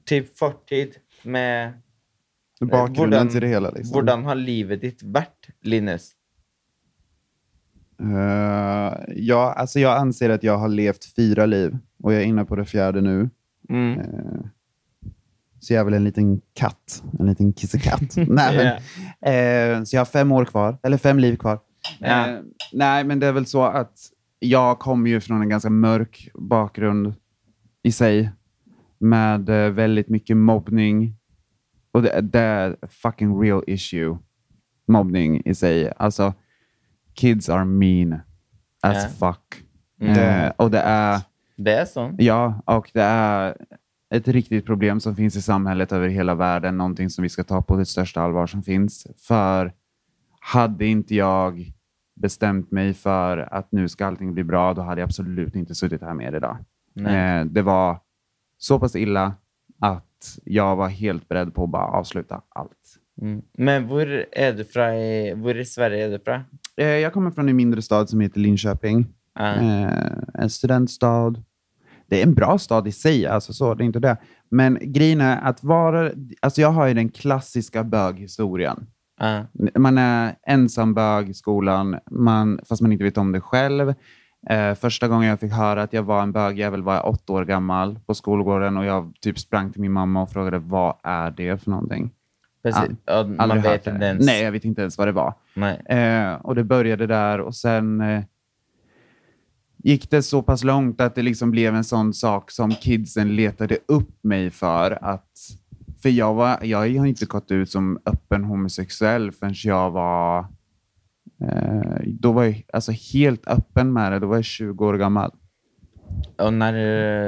[0.09, 1.73] typ fortid med
[2.59, 3.69] Bakgrunden hvordan, till det hela.
[3.69, 3.93] Liksom.
[3.93, 6.13] hvordan har livet ditt vært, Linus?
[8.01, 12.45] Eh, ja, alltså jag anser att jag har levt fyra liv och jag är inne
[12.45, 13.29] på det fjärde nu.
[13.69, 13.99] Mm.
[13.99, 14.39] Eh,
[15.59, 17.03] så jag är väl en liten katt.
[17.19, 18.15] En liten kissekatt.
[18.27, 21.59] Nej, men, eh, så jag har fem år kvar, eller fem liv kvar.
[21.99, 22.27] Ja.
[22.27, 22.39] Eh,
[22.73, 23.99] nej, men det är väl så att
[24.39, 27.13] jag kommer ju från en ganska mörk bakgrund
[27.83, 28.31] i sig
[28.99, 29.45] med
[29.75, 31.15] väldigt mycket mobbning.
[31.91, 34.17] Och det, det är fucking real issue.
[34.87, 35.93] Mobbning i sig.
[35.97, 36.33] Alltså,
[37.13, 38.13] kids are mean
[38.81, 39.09] as Ja.
[39.33, 39.63] fuck.
[40.01, 40.13] Mm.
[40.13, 41.21] Det, och det är,
[41.55, 42.15] Det är så.
[42.17, 43.57] ja, och det är
[44.13, 46.77] ett riktigt problem som finns i samhället över hela världen.
[46.77, 49.07] Någonting som vi ska ta på det största allvar som finns.
[49.17, 49.73] För
[50.39, 51.73] hade inte jag
[52.15, 56.01] bestämt mig för att nu ska allting bli bra, då hade jag absolut inte suttit
[56.01, 56.57] här med er idag.
[56.97, 57.99] Eh, det var
[58.57, 59.33] så pass illa
[59.79, 62.99] att jag var helt beredd på att bara avsluta allt.
[63.21, 63.41] Mm.
[63.57, 66.41] Men var är du från var i Sverige är du från?
[66.75, 69.07] Eh, jag kommer från en mindre stad som heter Linköping.
[69.35, 69.55] Ja.
[69.55, 71.33] Eh, en studentstad.
[72.07, 74.17] Det är en bra stad i sig, alltså så, det är inte det.
[74.49, 76.11] Men grejen är att vara...
[76.39, 78.87] Alltså jag har ju den klassiska böghistorien.
[79.19, 79.45] Ja.
[79.75, 83.93] Man är ensam bög i skolan, man, fast man inte vet om det själv.
[84.49, 87.45] Eh, första gången jag fick höra att jag var en bögjävel var jag åtta år
[87.45, 91.63] gammal på skolgården och jag typ sprang till min mamma och frågade vad är det
[91.63, 92.11] för någonting?
[92.63, 92.89] Precis.
[93.19, 94.25] Och man vet inte ens.
[94.25, 95.33] Nej, jag vet inte ens vad det var.
[95.55, 95.81] Nej.
[95.85, 98.23] Eh, och det började där och sen eh,
[99.83, 103.77] gick det så pass långt att det liksom blev en sån sak som kidsen letade
[103.87, 105.03] upp mig för.
[105.03, 105.31] att
[106.01, 110.39] För jag, var, jag har inte gått ut som öppen homosexuell förrän jag var
[111.41, 114.19] eh, då var jag alltså helt öppen med det.
[114.19, 115.31] Då var jag 20 år gammal.
[116.37, 116.73] Och när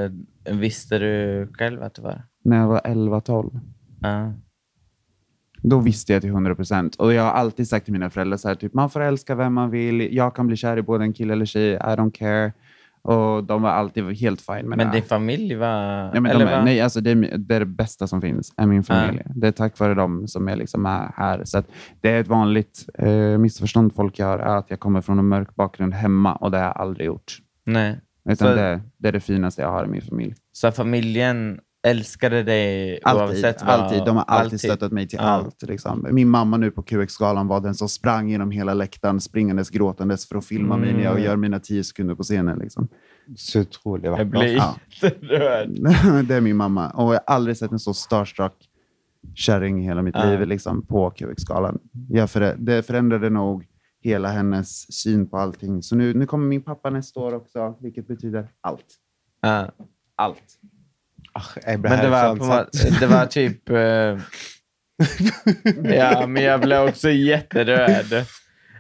[0.06, 0.12] eh,
[0.54, 2.24] visste du själv att det var?
[2.44, 3.60] När jag var 11-12.
[4.02, 4.34] Ja.
[5.70, 6.96] Då visste jag till 100 procent.
[6.96, 9.54] Och jag har alltid sagt till mina föräldrar så här, typ, man får älska vem
[9.54, 10.16] man vill.
[10.16, 11.74] Jag kan bli kär i både en kille eller tjej.
[11.74, 12.54] I don't care.
[13.02, 14.94] Och de var alltid helt fine med Men det.
[14.94, 16.12] din familj var...
[16.14, 18.84] Ja, men de, nej, alltså det, är, det är det bästa som finns, är min
[18.84, 19.22] familj.
[19.36, 21.42] Det är tack vare dem som jag liksom är här.
[21.46, 21.64] Så
[22.02, 25.56] det är ett vanligt eh, missförstånd folk gör, är att jag kommer från en mörk
[25.56, 27.38] bakgrund hemma och det har jag aldrig gjort.
[27.66, 28.00] Nej.
[28.30, 30.36] Utan Så- det, det är det finaste jag har i min familj.
[30.52, 33.70] Så familjen älskade dig Alltid, oavsett vad?
[33.70, 34.06] alltid.
[34.06, 35.26] De har alltid, stöttat mig till Ja.
[35.28, 35.62] allt.
[35.64, 36.08] Liksom.
[36.12, 40.36] Min mamma nu på QX-galan var den som sprang genom hela läktaren, springandes, gråtandes för
[40.38, 41.24] att filma mig när jag Mm.
[41.24, 42.60] gör mina tio sekunder på scenen.
[42.60, 42.88] Liksom.
[43.38, 44.28] Så otroligt Jag vackert.
[44.30, 44.76] blir Ja.
[45.02, 45.70] jätterörd.
[46.28, 46.90] det är min mamma.
[46.90, 48.70] Och jag har aldrig sett en så starstruck
[49.36, 50.26] kärring i hela mitt Ja.
[50.26, 51.80] liv liksom, på QX-galan.
[52.10, 53.66] Jag för, det förändrade nog
[54.02, 55.84] hela hennes syn på allting.
[55.84, 58.86] Så nu, nu kommer min pappa nästa år också, vilket betyder allt.
[59.42, 59.68] Ja.
[60.16, 60.44] Allt.
[61.40, 62.66] Ah, blir Men det var, på,
[63.00, 63.70] det var typ...
[63.70, 64.20] eh,
[65.96, 68.26] ja, men jag blev också jätterörd.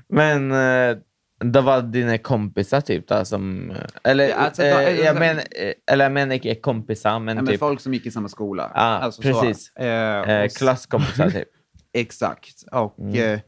[0.09, 0.97] Men eh,
[1.39, 3.73] det var dina kompisar typ då som...
[4.03, 5.43] Eller, Ja, alltså, eh, då- jag men, eh,
[5.91, 8.71] eller jag menar inte kompisar, men Ja, men typ folk som gick i samma skola.
[8.75, 9.27] Ja, Alltså så.
[9.41, 9.75] precis.
[9.75, 11.47] Eh, och eh, klasskompisar typ.
[11.93, 12.63] Exakt.
[12.71, 13.33] Och, Mm.
[13.33, 13.39] eh,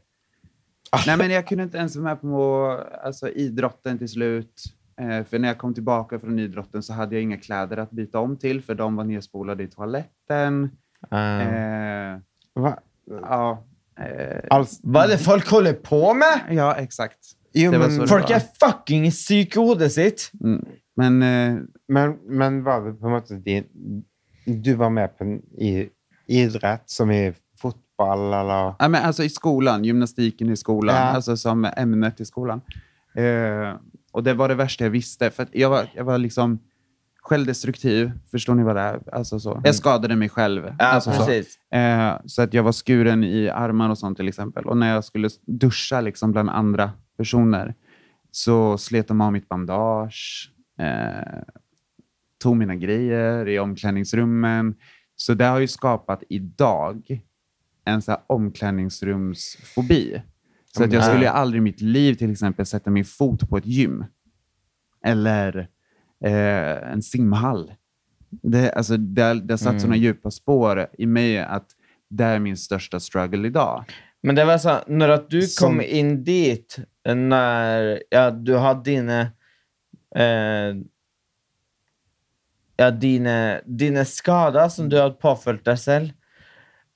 [1.06, 2.66] nej, men jag kunde inte ens vara med på
[3.04, 4.62] alltså, idrotten till slut.
[4.98, 8.18] Eh, för när jag kom tillbaka från idrotten så hade jag inga kläder att byta
[8.18, 10.70] om till, för de var nedspolade i toaletten.
[11.12, 12.18] Uh, Eh,
[12.54, 12.78] Va?
[13.22, 13.64] ja,
[14.00, 16.40] eh, Alls, vad är det folk håller på med?
[16.50, 17.18] ja, exakt.
[17.52, 20.30] jo, men, Folk är fucking i hodet sitt.
[20.44, 20.64] Mm.
[20.96, 23.64] Men eh, men, men var det på måte din
[24.44, 25.88] Du var med på en i,
[26.26, 28.74] idrott som i fotboll eller?
[28.78, 31.00] Ja, men alltså i skolan, gymnastiken i skolan, Ja.
[31.02, 32.60] alltså som ämnet i skolan.
[33.14, 33.74] Eh,
[34.18, 36.58] och det var det värsta jag visste, för jag var, jag var liksom
[37.22, 38.12] självdestruktiv.
[38.30, 39.00] Förstår ni vad det är?
[39.12, 39.60] Alltså så.
[39.64, 40.74] Jag skadade mig själv.
[40.78, 41.26] Ja, alltså så.
[41.26, 41.58] precis.
[41.72, 44.64] Eh, så att jag var skuren i armar och sånt till exempel.
[44.64, 47.74] Och när jag skulle duscha liksom bland andra personer
[48.30, 51.42] så slet de av mitt bandage, eh,
[52.42, 54.74] tog mina grejer i omklädningsrummen.
[55.16, 57.22] Så det har ju skapat idag
[57.84, 60.22] en så omklädningsrumsfobi.
[60.78, 61.14] Så att jag Mm.
[61.14, 64.04] skulle aldrig i mitt liv till exempel sätta min fot på ett gym.
[65.04, 65.68] Eller
[66.24, 67.72] eh, en simhall.
[68.30, 69.80] Det, alltså, det, det har satt Mm.
[69.80, 71.66] sådana djupa spår i mig att
[72.08, 73.84] det är min största struggle idag.
[74.22, 78.82] Men det var så, när att du Som- kom in dit, när ja, du hade
[78.90, 79.20] dina,
[80.16, 80.76] eh,
[82.76, 86.08] ja, dina, dina skador som du hade påfört dig själv,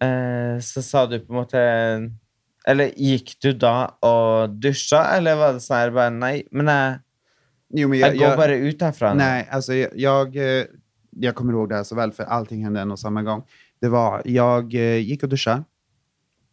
[0.03, 1.55] eh, så sa du på något
[2.66, 6.98] Eller gick du då och duscha eller var det så här bara nej, men nej,
[7.75, 9.16] Jo, men jag, går bara ut härifrån.
[9.16, 10.64] Nej, alltså jag, jag, eh,
[11.11, 13.42] jag kommer ihåg det här så väl, för allting hände en och samma gång.
[13.81, 15.62] Det var, jag eh, gick och duschade,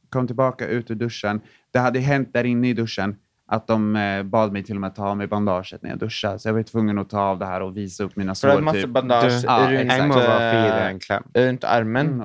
[0.10, 1.41] kom tillbaka ut ur duschen.
[1.72, 3.15] Det hade hänt där inne i duschen
[3.48, 6.39] att de eh, bad mig till och med ta av mig bandaget när jag duschade.
[6.39, 8.52] Så jag var tvungen att ta av det här och visa upp mina För du
[8.52, 8.56] sår.
[8.56, 8.89] hade masse typ.
[8.89, 10.15] bandage Du- Ja, runt.
[10.15, 11.24] Jag eh, klem.
[11.34, 12.08] runt armen.
[12.08, 12.24] Mm.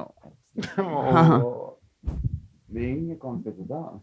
[0.78, 1.70] Åh.
[2.74, 4.00] Det är inget konstigt idag.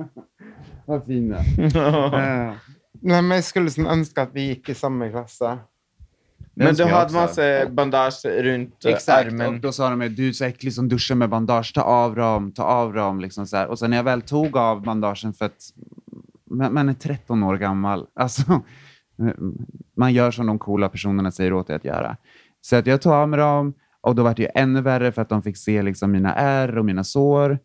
[0.86, 1.36] Vad fina.
[1.36, 2.52] Eh,
[2.92, 5.58] Nej, men jag skulle önska att vi gick i samma klasse.
[6.54, 9.54] Men du hade masse bandage runt eh, Exakt, armen.
[9.54, 12.14] och då sa de att du är så äcklig som duschar med bandage, ta av
[12.14, 13.20] dem, ta av dem.
[13.20, 13.66] Liksom så här.
[13.66, 15.62] Och sen när jag väl tog av bandagen för att
[16.50, 18.62] man, man är 13 år gammal, alltså,
[19.96, 22.16] man gör som de coola personerna säger åt dig att göra.
[22.60, 25.22] Så att jag tog av mig dem och då var det ju ännu värre för
[25.22, 27.58] att de fick se liksom mina ärr och mina sår.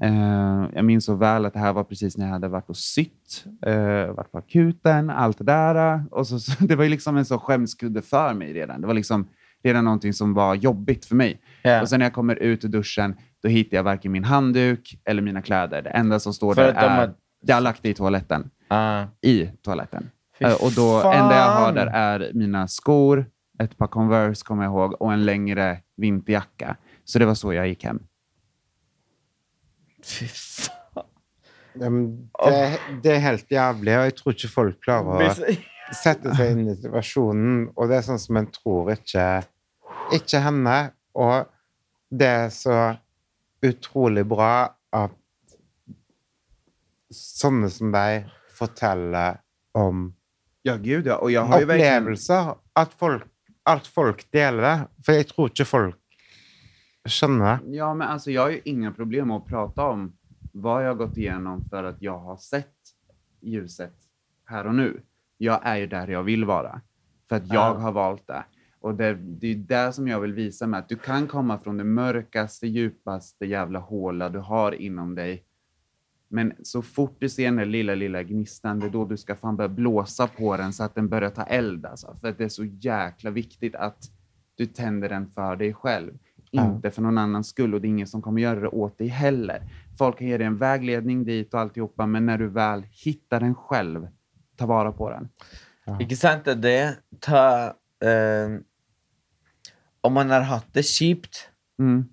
[0.00, 2.76] Eh, jag minns så väl att det här var precis när jag hade varit och
[2.76, 6.04] sytt, eh, varit på akuten, allt det där.
[6.10, 8.80] Och så, så, det var ju liksom en så skämskudde för mig redan.
[8.80, 9.28] Det var liksom
[9.64, 11.40] redan någonting som var jobbigt för mig.
[11.62, 11.82] Ja.
[11.82, 15.22] Och sen när jag kommer ut ur duschen, då hittar jag varken min handduk eller
[15.22, 15.82] mina kläder.
[15.82, 16.88] Det enda som står För där är...
[16.96, 17.14] har-
[17.46, 18.50] Jag har lagt det i toaletten.
[18.68, 19.04] Ah.
[19.20, 20.10] I toaletten.
[20.38, 21.12] Fy Eh, och då, fan.
[21.22, 23.26] enda jag har där är mina skor,
[23.58, 26.76] ett par Converse kommer jag ihåg och en längre vinterjacka.
[27.04, 28.02] Så det var så jag gick hem.
[30.02, 30.28] Fy
[31.74, 36.52] men Det, det är helt jävligt, och jag tror inte folk klarar å sette seg
[36.52, 37.70] inn i situasjonen.
[37.76, 39.26] Og det er sånn som en tror ikke,
[40.16, 40.76] ikke henne.
[41.16, 41.48] Og
[42.12, 42.78] det er så
[43.64, 44.52] utrolig bra
[44.92, 45.16] at
[47.12, 49.40] sånne som deg forteller
[49.76, 50.10] om
[50.62, 51.18] Ja, gud ja.
[51.18, 52.52] Opplevelser.
[52.78, 53.26] At folk,
[53.66, 54.76] at folk deler det.
[55.04, 55.98] For jeg tror ikke folk
[57.08, 57.76] skjønner det.
[57.76, 60.12] Ja, men alltså jag har ju inga problem att prata om
[60.52, 62.76] vad jag har gått igenom för att jag har sett
[63.40, 63.94] ljuset
[64.44, 65.00] här och nu.
[65.38, 66.80] Jag är ju där jag vill vara.
[67.28, 67.78] För att jag Ja.
[67.78, 68.44] har valt det.
[68.80, 71.76] Och det, det är det som jag vill visa med att du kan komma från
[71.76, 75.44] det mörkaste, djupaste jävla håla du har inom dig.
[76.28, 79.36] Men så fort du ser den där lilla, lilla gnistan, det är då du ska
[79.36, 81.86] fan börja blåsa på den så att den börjar ta eld.
[81.86, 82.14] Alltså.
[82.20, 84.10] För att det är så jäkla viktigt att
[84.54, 86.12] du tänder den för dig själv.
[86.54, 86.66] Ja.
[86.66, 89.06] Inte för någon annans skull och det är ingen som kommer göra det åt dig
[89.08, 89.62] heller.
[89.98, 93.54] Folk kan ge dig en vägledning dit och alltihopa, men när du väl hittar den
[93.54, 94.08] själv,
[94.56, 95.28] ta vara på den.
[96.00, 96.44] Ikke sant?
[96.44, 96.96] Det.
[97.20, 97.66] Ta
[98.04, 98.50] eh,
[100.00, 102.04] Om man har hatt det kjipt Mm.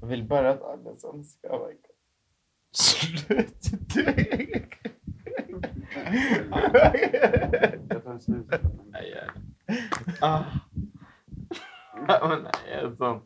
[0.00, 1.76] Jeg vil bare at alle sånn skal være
[2.74, 4.04] Slutt dø!
[8.94, 9.26] Nei, jeg
[10.22, 10.22] ah.
[10.22, 10.32] Ja,
[12.28, 13.20] men nei, jeg er sånn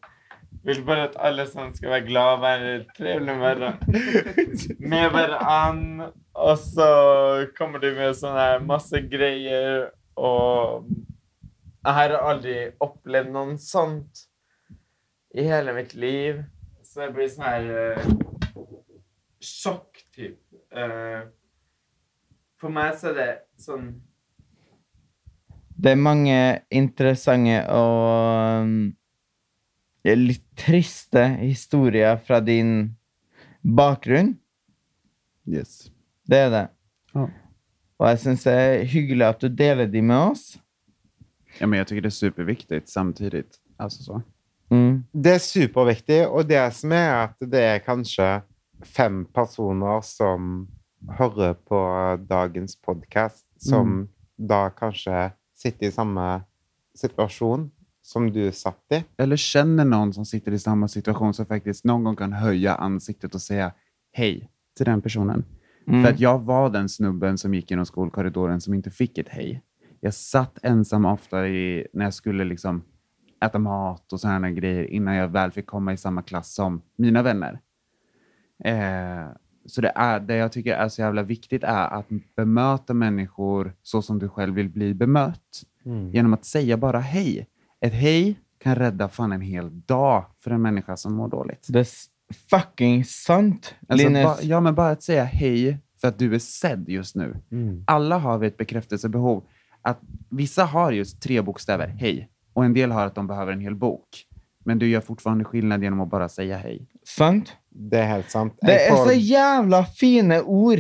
[0.67, 3.35] Vil bare at alle sånn skal være glad og være trevelig
[4.89, 6.09] med hverandre.
[6.39, 6.89] Og så
[7.59, 10.87] kommer du med sånne masse greier, og
[11.83, 12.55] jeg har aldri
[12.85, 14.23] opplevd noe sånt
[15.35, 16.45] i hele mitt liv.
[16.87, 18.07] Så det blir sånn her eh,
[19.43, 20.39] sjokk, typ.
[20.71, 21.27] Eh,
[22.59, 23.31] for meg så er det
[23.63, 23.91] sånn
[25.79, 26.39] Det er mange
[26.75, 28.71] interessante og um,
[30.05, 32.97] litt triste historier fra din
[33.63, 34.35] bakgrunn.
[35.47, 35.93] Yes.
[36.27, 36.65] Det er det.
[37.15, 37.29] Ja.
[37.99, 40.59] Og jeg syns det er hyggelig at du deler de med oss.
[41.59, 43.59] Ja, men jag tycker det är superviktigt samtidigt.
[43.77, 44.23] Alltså så.
[44.71, 45.05] Mm.
[45.13, 48.27] Det er superviktig, og det som er at det er kanskje
[48.85, 50.69] fem personer som
[51.19, 51.81] hører på
[52.29, 56.41] dagens podkast, som da kanskje sitter i samme
[56.95, 57.71] situasjon
[58.03, 59.05] som du satt i.
[59.17, 63.35] Eller känner någon som sitter i samma situation som faktiskt någon gång kan höja ansiktet
[63.35, 63.73] och säga
[64.13, 65.45] hej till den personen.
[65.87, 66.05] Mm.
[66.05, 69.63] För att jag var den snubben som gick genom skolkorridoren som inte fick ett hej.
[70.01, 72.83] Jag satt ensam ofta i, när jag skulle liksom
[73.45, 77.23] äta mat och sådana grejer innan jag väl fick komma i samma klass som mina
[77.23, 77.61] vänner.
[78.65, 79.29] Eh,
[79.69, 84.03] så det, är, det jag tycker är så jävla viktigt är att bemöta människor så
[84.03, 85.63] som du själv vill bli bemött.
[86.13, 87.47] Genom att säga bara hej.
[87.81, 91.67] Ett hej kan rädda fan en hel dag för en människa som mår dåligt.
[91.69, 91.87] Det är
[92.51, 96.89] fucking sant, Alltså, ba, ja, men bara att säga hej för att du är sedd
[96.89, 97.37] just nu.
[97.87, 99.45] Alla har vi ett bekräftelsebehov.
[99.83, 99.99] Att
[100.31, 102.29] vissa har just tre bokstäver, hej.
[102.53, 104.25] Och en del har att de behöver en hel bok.
[104.69, 106.87] Men du gör fortfarande skillnad genom att bara säga hej.
[107.07, 107.53] Sant?
[107.71, 108.59] Det er helt sant.
[108.61, 110.79] Det får, så jævla fine ord!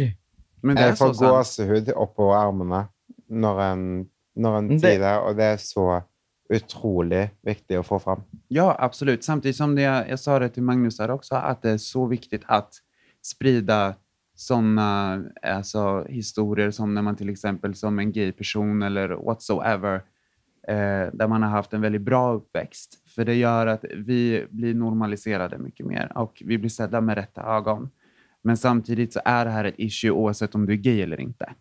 [0.62, 1.31] Men det är så får sant.
[1.31, 2.83] gåsehud oppå armene
[3.29, 6.03] når en, når en Det- det, og det er så
[6.51, 8.22] utrolig viktig å få fram.
[8.48, 9.24] Ja, absolut.
[9.24, 12.42] Samtidigt som det, jag sa det till Magnus här också, att det är så viktigt
[12.46, 12.75] att
[13.23, 13.94] sprida
[14.37, 20.02] sådana alltså, historier som när man till exempel som en gay person eller whatsoever,
[21.12, 23.08] där man har haft en väldigt bra uppväxt.
[23.14, 27.42] För det gör att vi blir normaliserade mycket mer och vi blir sedda med rätta
[27.42, 27.90] ögon.
[28.42, 31.52] Men samtidigt så är det här ett issue oavsett om du är gay eller inte.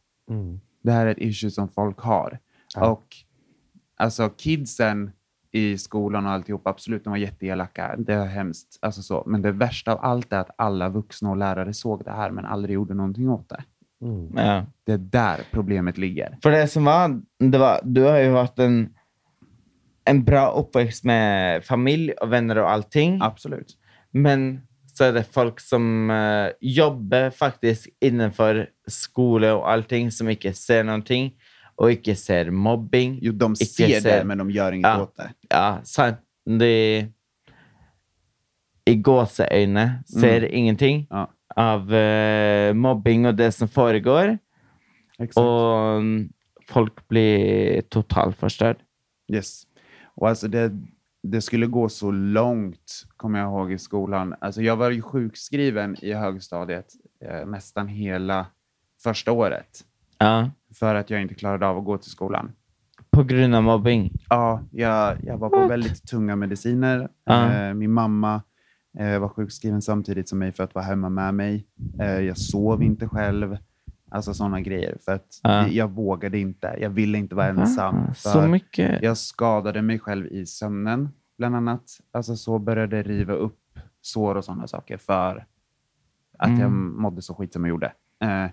[0.83, 2.39] Det här är ett issue som folk har.
[2.75, 2.89] Ja.
[2.89, 3.15] Och
[3.95, 5.11] alltså kidsen
[5.51, 7.95] i skolan och alltihop, absolut, de var jätteelaka.
[7.97, 8.79] Det är hemskt.
[8.81, 9.23] Alltså så.
[9.25, 12.45] Men det värsta av allt är att alla vuxna och lärare såg det här men
[12.45, 13.63] aldrig gjorde någonting åt det.
[14.01, 14.31] Mm.
[14.35, 14.65] Ja.
[14.83, 16.37] Det är där problemet ligger.
[16.43, 18.93] För det som var, det var, du har ju haft en,
[20.07, 23.19] en bra uppväxt med familj och vänner och allting.
[23.21, 23.77] Absolut.
[24.11, 24.61] Men
[24.93, 30.83] så är det folk som eh, jobbar faktiskt innanför skola och allting som inte ser
[30.83, 31.33] någonting
[31.75, 33.19] och inte ser mobbing.
[33.21, 35.01] Jo, de ser ser- det, men de gör inget Ja.
[35.01, 35.29] åt det.
[35.49, 36.17] Ja, sant.
[36.59, 37.05] Det,
[38.85, 39.89] I gåseögonen
[40.21, 44.37] ser ingenting Ja, av eh, mobbing och det som föregår.
[45.19, 45.37] exakt.
[45.37, 46.29] Och mm,
[46.69, 48.77] folk blir totalt förstörd.
[49.33, 49.63] Yes.
[50.17, 50.71] Och alltså det,
[51.23, 54.35] det skulle gå så långt, kommer jag ihåg, i skolan.
[54.41, 56.87] Alltså jag var ju sjukskriven i högstadiet
[57.25, 58.45] eh, nästan hela
[59.03, 59.83] första året
[60.17, 60.49] Ja.
[60.73, 62.51] för att jag inte klarade av att gå till skolan.
[63.09, 64.11] På grund av mobbing.
[64.29, 67.09] Ja, jag, jag var på väldigt tunga mediciner.
[67.25, 67.53] Ja.
[67.53, 68.41] Eh, min mamma
[68.99, 71.67] eh, var sjukskriven samtidigt som mig för att vara hemma med mig.
[71.99, 73.57] Eh, jag sov inte själv.
[74.09, 74.97] Alltså sådana grejer.
[75.05, 75.67] För att Ja.
[75.67, 76.75] jag vågade inte.
[76.81, 78.05] Jag ville inte vara ensam.
[78.07, 79.01] För så mycket.
[79.03, 81.83] Jag skadade mig själv i sömnen, bland annat.
[82.11, 83.59] Alltså så började riva upp
[84.01, 85.45] sår och sådana saker för
[86.39, 87.01] att jag Mm.
[87.01, 87.93] mådde så skit som jag gjorde.
[88.23, 88.45] Eh,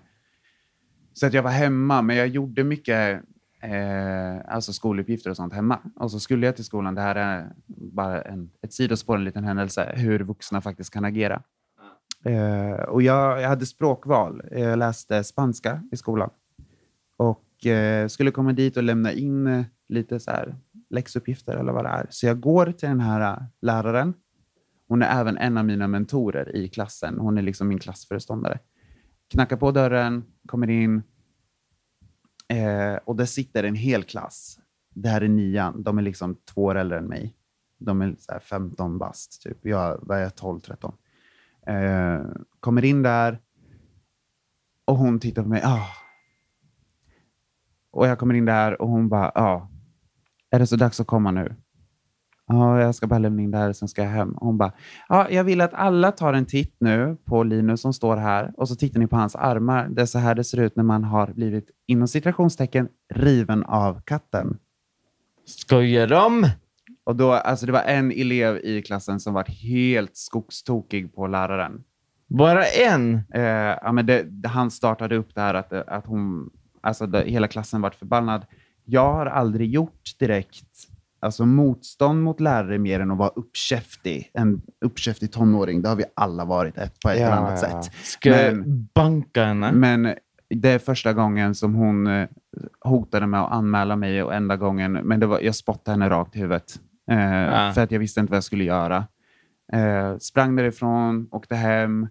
[1.13, 3.21] så att jag var hemma, men jag gjorde mycket
[3.61, 5.79] eh, alltså skoluppgifter och sånt hemma.
[5.95, 6.95] Och så skulle jag till skolan.
[6.95, 11.41] Det här är bara en, ett sidospår, en liten händelse, hur vuxna faktiskt kan agera.
[12.25, 14.41] Eh, och jag, jag hade språkval.
[14.51, 16.29] Eh, jag läste spanska i skolan
[17.17, 20.55] och eh, skulle komma dit och lämna in eh, lite så här
[20.89, 22.07] läxuppgifter eller vad det är.
[22.09, 24.13] Så jag går till den här eh, läraren.
[24.87, 27.19] Hon är även en av mina mentorer i klassen.
[27.19, 28.59] Hon är liksom min klassföreståndare.
[29.31, 31.03] Knackar på dörren, kommer in
[32.47, 34.59] eh, och där sitter en hel klass.
[34.95, 35.83] Det här är nian.
[35.83, 37.35] De är liksom två år äldre än mig.
[37.79, 39.57] De är så här 15 bast, typ.
[39.61, 40.95] Jag vad är jag, 12, 13.
[41.67, 42.25] Eh,
[42.59, 43.39] kommer in där
[44.85, 45.61] och hon tittar på mig.
[45.65, 45.87] Ah.
[47.91, 49.69] Och jag kommer in där och hon bara, ja,
[50.51, 51.55] är det så dags att komma nu?
[52.47, 54.31] Ja, jag ska bara lämna in det här, sen ska jag hem.
[54.33, 54.71] Och hon bara,
[55.09, 58.67] ja, jag vill att alla tar en titt nu på Linus som står här och
[58.67, 59.87] så tittar ni på hans armar.
[59.89, 64.01] Det är så här det ser ut när man har blivit, inom citationstecken, riven av
[64.01, 64.57] katten.
[65.45, 66.47] Skojar de?
[67.05, 71.83] Och då, alltså det var en elev i klassen som var helt skogstokig på läraren.
[72.27, 73.21] Bara en?
[73.33, 73.41] Eh,
[73.81, 76.49] ja, men det, det, han startade upp det här att, att hon,
[76.81, 78.45] alltså det, hela klassen vart förbannad.
[78.85, 80.65] Jag har aldrig gjort direkt
[81.19, 84.31] alltså motstånd mot lärare mer än att vara uppkäftig.
[84.33, 87.81] En uppkäftig tonåring, det har vi alla varit ett, på ett Ja, eller annat ja.
[87.83, 87.93] sätt.
[88.03, 89.71] Ska Men- banka henne?
[89.71, 90.13] Men
[90.49, 92.27] det är första gången som hon eh,
[92.79, 96.35] hotade med att anmäla mig och enda gången, men det var, jag spottade henne rakt
[96.35, 96.79] i huvudet.
[97.11, 97.71] Eh, Ja.
[97.73, 99.07] För att jag visste inte vad jag skulle göra.
[99.73, 102.07] Eh, sprang därifrån, åkte hem.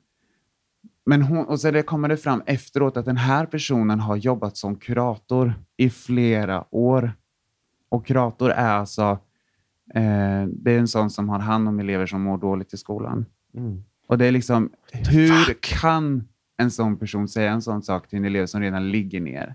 [1.06, 4.56] Men hon, och sen det kommer det fram efteråt att den här personen har jobbat
[4.56, 7.12] som kurator i flera år.
[7.88, 9.18] Och kurator är alltså
[9.94, 13.26] eh, det är en sån som har hand om elever som mår dåligt i skolan.
[13.54, 13.84] Mm.
[14.06, 18.24] Och det är liksom, hur kan en sån person säga en sån sak till en
[18.24, 19.54] elev som redan ligger ner?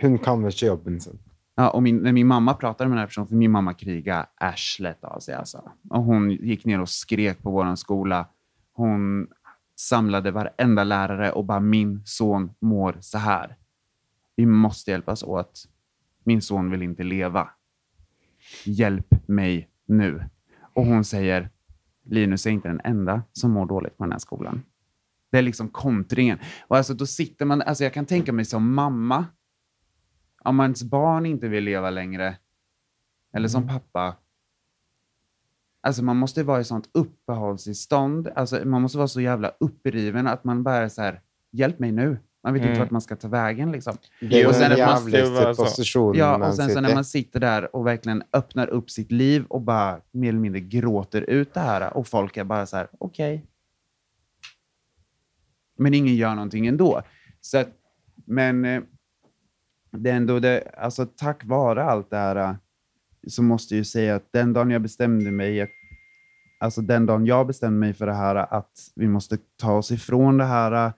[0.00, 1.18] Hun kan ikke jobben sin.
[1.58, 4.26] Ja, och min, när min mamma pratade med den här personen, för min mamma krigade
[4.34, 5.34] arslet av sig.
[5.34, 5.70] Alltså.
[5.90, 8.28] Och hon gick ner och skrek på vår skola.
[8.72, 9.28] Hon
[9.76, 13.56] samlade varenda lärare och bara min son mår så här.
[14.36, 15.68] Vi måste hjälpas åt.
[16.24, 17.48] Min son vill inte leva.
[18.64, 20.24] Hjälp mig nu.
[20.74, 21.50] Och hon säger,
[22.04, 24.62] Linus är inte den enda som mår dåligt på den här skolan.
[25.30, 26.38] Det är liksom kontringen.
[26.68, 29.26] Och alltså då sitter man, alltså jag kan tänka mig som mamma,
[30.46, 32.36] om ens barn inte vill leva längre,
[33.34, 34.16] eller som pappa,
[35.80, 40.44] alltså man måste vara i sånt uppehållstillstånd, alltså man måste vara så jävla uppriven att
[40.44, 41.20] man bara är så här,
[41.52, 42.18] hjälp mig nu.
[42.42, 42.80] Man vet inte Mm.
[42.80, 43.96] vart man ska ta vägen liksom.
[44.20, 45.62] Det den det masse- jævligste altså.
[45.64, 49.44] posisjonen Ja, och sen så när man sitter där och verkligen öppnar upp sitt liv
[49.48, 52.88] och bara mer eller mindre gråter ut det här och folk är bara så här,
[52.98, 53.46] okej.
[55.78, 57.02] Men ingen gör någonting ändå.
[57.40, 57.68] Så att,
[58.26, 58.82] men eh,
[59.96, 62.54] det är ändå det, alltså tack vare allt det här eh,
[63.28, 65.70] så måste jag säga att den dagen jag bestämde mig,
[66.60, 70.38] alltså den dagen jag bestämde mig för det här att vi måste ta oss ifrån
[70.38, 70.92] det här,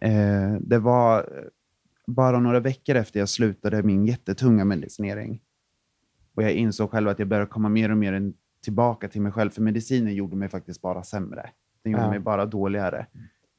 [0.00, 1.28] eh, det var
[2.06, 5.40] bara några veckor efter jag slutade min jättetunga medicinering.
[6.34, 8.32] Och jag insåg själv att jag började komma mer och mer
[8.62, 11.50] tillbaka till mig själv, för medicinen gjorde mig faktiskt bara sämre.
[11.82, 12.10] Den gjorde Ja.
[12.10, 13.06] mig bara dåligare.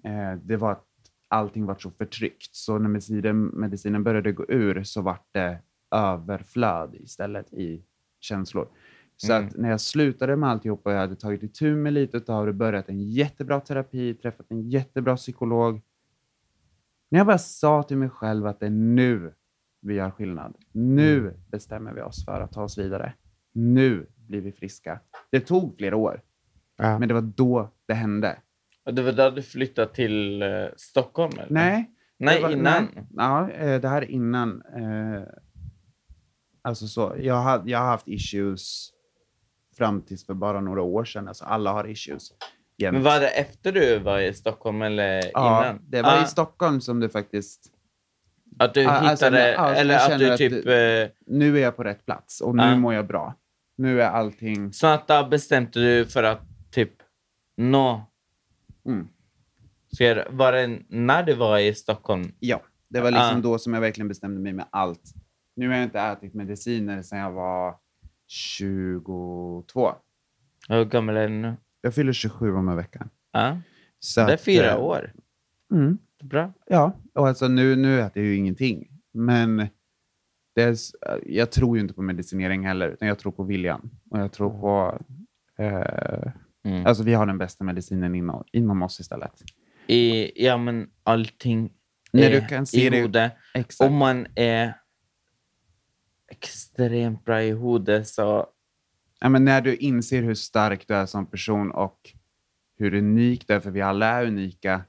[0.04, 0.86] Eh, det var att
[1.30, 5.60] allting var så förtryckt, så när medicinen, medicinen började gå ur så var det
[5.96, 7.84] överflöd istället i
[8.20, 8.68] känslor.
[9.18, 9.48] Så Mm.
[9.48, 12.54] att när jag slutade med alltihop och jag hade tagit itu med lite av det,
[12.54, 15.82] börjat en jättebra terapi, träffat en jättebra psykolog,
[17.12, 19.34] När jag bara sa till mig själv att det är nu
[19.82, 20.56] vi gör skillnad.
[20.72, 23.14] Nu bestämmer vi oss för att ta oss vidare.
[23.52, 25.00] Nu blir vi friska.
[25.32, 26.22] Det tog flera år,
[26.78, 27.00] Ja.
[27.00, 28.38] men det var då det hände.
[28.90, 31.32] Och det var då du flyttade till eh, Stockholm?
[31.34, 31.48] Eller?
[31.50, 32.90] Nej, Nej, var- innan.
[32.94, 33.06] nej.
[33.16, 34.62] Ja, eh, det här är innan.
[34.76, 35.24] eh,
[36.62, 38.90] Alltså så, jag, har, jag har haft issues
[39.78, 41.28] fram tills för bara några år sedan.
[41.28, 42.30] Alltså alla har issues.
[42.78, 42.94] jämt.
[42.94, 45.82] Men var det efter du var i Stockholm eller ja, innan?
[45.90, 47.72] det var Ah, i Stockholm som det faktiskt...
[48.60, 50.66] Att du Ah, hittade, alltså, ja, eller att du att typ...
[50.66, 52.76] det- eh, Nu är jag på rätt plats och nu Ja.
[52.76, 53.36] mår jag bra.
[53.78, 54.74] Nu är allting...
[54.74, 56.92] Så att då bestämde du för att typ
[57.58, 58.06] nå...
[58.86, 59.08] Mm.
[59.92, 62.32] Så jag- var det när du var i Stockholm?
[62.40, 63.42] Ja, det var liksom Ah.
[63.42, 65.14] då som jag verkligen bestämde mig med allt.
[65.56, 67.76] Nu har jag inte ätit mediciner sedan jag var
[68.28, 69.96] 22.
[70.70, 71.56] Hur gammal är du nu?
[71.82, 73.08] Jag fyller 27 om en vecka.
[73.32, 73.58] Ja,
[74.00, 75.14] Så det är att, fyra eh, år.
[75.72, 75.98] Mm.
[76.24, 76.54] Bra.
[76.68, 78.90] Ja, och alltså nu, nu äter jag ju ingenting.
[79.12, 79.68] Men
[80.56, 80.76] det är,
[81.26, 83.90] jag tror ju inte på medicinering heller, utan jag tror på viljan.
[84.10, 85.00] Och jag tror på...
[85.64, 86.32] Eh,
[86.64, 86.86] Mm.
[86.86, 89.44] alltså vi har den bästa medicinen inom, inom oss istället.
[89.88, 91.74] I, ja, men allting
[92.14, 93.34] När är du kan se i det- huvudet.
[93.54, 93.88] Exakt.
[93.90, 94.74] Om man är
[96.32, 98.48] extremt bra i huvudet så...
[99.22, 102.00] Ja, men när du inser hur stark du är som person och
[102.78, 104.82] hur unik du är, för vi alla är unika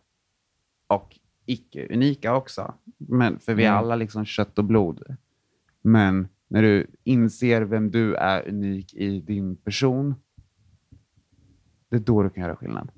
[0.86, 2.74] och icke-unika också.
[2.98, 3.78] Men, för vi är Mm.
[3.78, 5.16] alla liksom kött och blod.
[5.82, 10.14] Men när du inser vem du är unik i din person,
[11.90, 12.90] det är då du kan göra skillnad.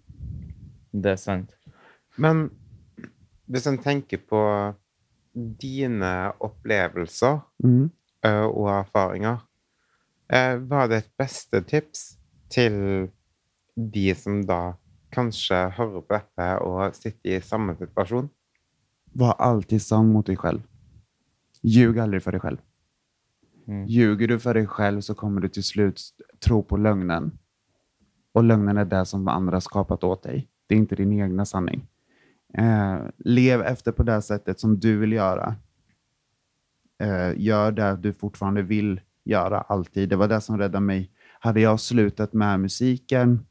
[0.90, 1.56] Det är sant.
[2.16, 2.50] Men
[3.46, 4.42] hvis en tenker på
[5.34, 7.40] dine opplevelser
[8.24, 9.40] eh, og erfaringer,
[10.28, 12.18] eh, hva er ditt beste tips
[12.52, 13.08] til
[13.76, 14.74] de som da
[15.12, 18.28] kanskje hører på dette og sitter i samme situasjon?
[19.12, 20.62] Var alltid sann mot dig själv.
[21.62, 22.58] Ljug aldrig för dig själv.
[23.68, 23.86] Mm.
[23.86, 26.00] Ljuger du för dig själv så kommer du till slut
[26.40, 27.38] tro på lögnen.
[28.32, 30.48] Och lögnen är det som andra skapat åt dig.
[30.66, 31.86] Det är inte din egna sanning.
[32.54, 35.56] Eh, lev efter på det sättet som du vill göra.
[37.02, 40.08] Eh, gör det du fortfarande vill göra alltid.
[40.08, 41.10] Det var det som räddade mig.
[41.40, 43.46] Hade jag slutat med musiken,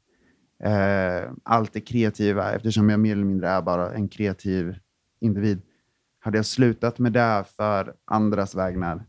[0.63, 4.79] eh, allt det kreativa, eftersom jag mer eller mindre är bara en kreativ
[5.19, 5.61] individ.
[6.19, 9.05] Hade jag slutat med det för andras vägnar,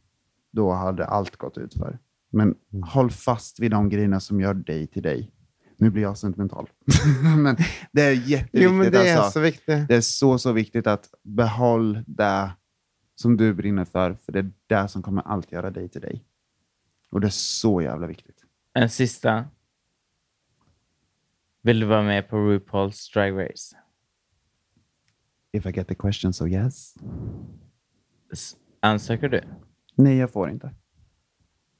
[0.50, 1.98] då hade allt gått ut för.
[2.30, 2.54] Men
[2.84, 5.30] håll fast vid de grejerna som gör dig till dig.
[5.82, 6.70] Nu blir jag sentimental.
[7.36, 7.56] men
[7.92, 8.62] det är jätteviktigt.
[8.62, 9.30] Jo, men det er alltså.
[9.30, 9.88] så viktig.
[9.88, 12.50] Det är så, så viktigt att behåll det
[13.14, 16.24] som du brinner för, för det är det som kommer alltid göra dig till dig.
[17.10, 18.36] Och det är så jävla viktigt.
[18.74, 19.44] En sista.
[21.62, 23.76] Vill du vara med på RuPaul's Drag Race?
[25.52, 26.94] If I get the question, so yes.
[28.32, 29.42] S- Ansöker du?
[29.94, 30.74] Nej, jag får inte.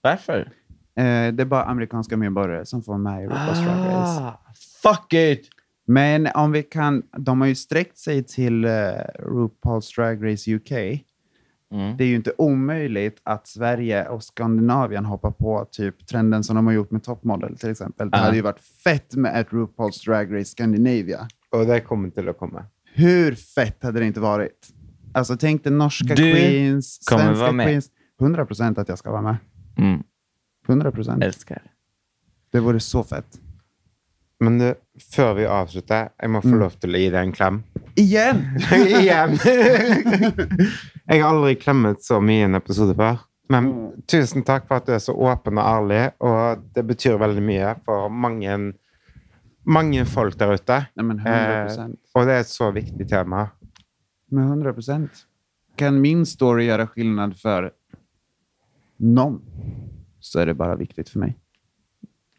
[0.00, 0.52] Varför?
[0.96, 4.20] Eh, det är bara amerikanska medborgare som får med i RuPaul's Drag Race.
[4.22, 4.40] Ah,
[4.82, 5.48] fuck it!
[5.86, 8.70] Men om vi kan, de har ju sträckt sig till eh,
[9.18, 10.70] RuPaul's Drag Race UK.
[11.72, 11.96] Mm.
[11.96, 16.66] Det är ju inte omöjligt att Sverige och Skandinavien hoppar på typ trenden som de
[16.66, 18.10] har gjort med Top Model till exempel.
[18.10, 18.22] Det Ja.
[18.22, 21.28] hade ju varit fett med ett RuPaul's Drag Race Scandinavia.
[21.52, 22.64] Og det kommer til å komme.
[22.94, 24.68] Hur fett hade det inte varit?
[25.14, 27.90] Alltså tänk dig norska Du queens, svenska vara queens.
[28.20, 29.36] 100 procent att jag ska vara med.
[29.78, 30.02] Mm.
[30.68, 31.22] 100 procent.
[31.24, 31.62] Älskar.
[32.52, 33.38] Det vore så fett.
[34.40, 34.74] Men du,
[35.14, 36.58] før vi avslutter, jeg må få Mm.
[36.60, 37.62] lov til å gi deg en klem.
[37.96, 38.40] Igen!
[38.72, 39.38] Igjen!
[41.08, 43.18] jeg har aldri klemmet så mye i en episode før.
[43.48, 44.02] Men Mm.
[44.06, 47.74] tusen takk for at du er så åpen og ærlig, og det betyr veldig mye
[47.84, 48.72] for mange,
[49.64, 50.86] mange folk der ute.
[50.96, 51.98] Nej, men 100 Eh, procent.
[52.14, 53.50] og det er et så viktig tema.
[54.30, 55.26] Med 100 procent.
[55.76, 57.70] Kan min story göra skillnad för
[58.96, 59.40] någon
[60.22, 61.38] så är det bara viktigt för mig.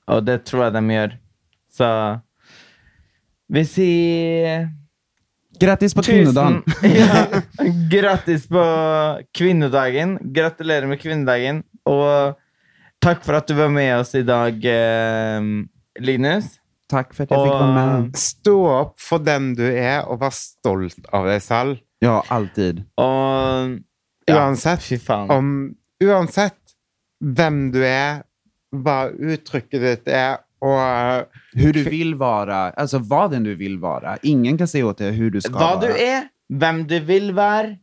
[0.06, 1.20] Och det tror jag de gör.
[1.72, 2.20] Så
[3.48, 4.70] vi ser...
[5.60, 6.64] Grattis på kvinnodagen!
[6.82, 7.26] ja,
[7.92, 10.20] grattis på kvinnodagen.
[10.22, 11.64] Gratulerar med kvinnodagen.
[11.84, 12.40] Och
[13.00, 15.42] tack för att du var med oss idag, eh,
[16.00, 16.46] Linus.
[16.88, 18.18] Tack för att jag fick vara med.
[18.18, 21.80] Stå opp for den du er, og vær stolt av deg selv.
[22.04, 22.84] Ja, alltid.
[22.96, 23.80] Och...
[24.26, 24.56] Ja,
[25.06, 25.30] fan.
[25.30, 26.63] om, uansett
[27.24, 28.24] hvem du er,
[28.74, 34.18] hva uttrykket ditt er, og Hur du vill vara, alltså vad den du vill vara.
[34.22, 35.94] Ingen kan säga åt dig hur du ska Vad vara.
[35.94, 37.76] du är, vem du vill vara,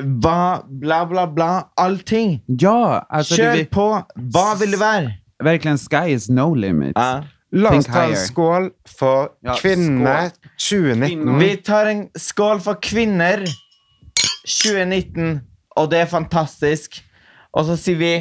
[0.00, 2.42] vad, bla bla bla, allting.
[2.46, 4.02] Ja, alltså Kör det vi, på.
[4.14, 5.10] Vad vill du vara?
[5.44, 6.92] verkligen sky is no limit.
[6.94, 7.24] Ja.
[7.52, 10.30] La oss ta en skål for Ja, kvinnene
[10.70, 11.08] 2019.
[11.08, 11.38] Kvinner.
[11.38, 13.44] Vi tar en skål för kvinnor
[14.62, 15.40] 2019,
[15.76, 17.00] og det er fantastisk.
[17.52, 18.12] Og så sier vi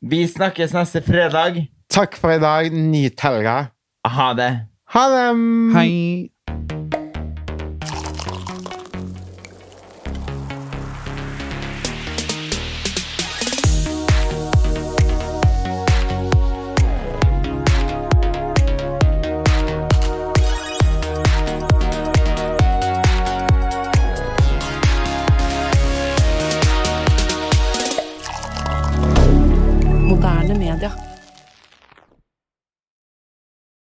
[0.00, 1.66] vi snakkes neste fredag.
[1.90, 2.72] Takk for i dag.
[2.72, 3.70] Nyt helga.
[4.08, 4.50] Ha det.
[4.94, 5.26] Ha det!
[5.76, 6.30] Hei!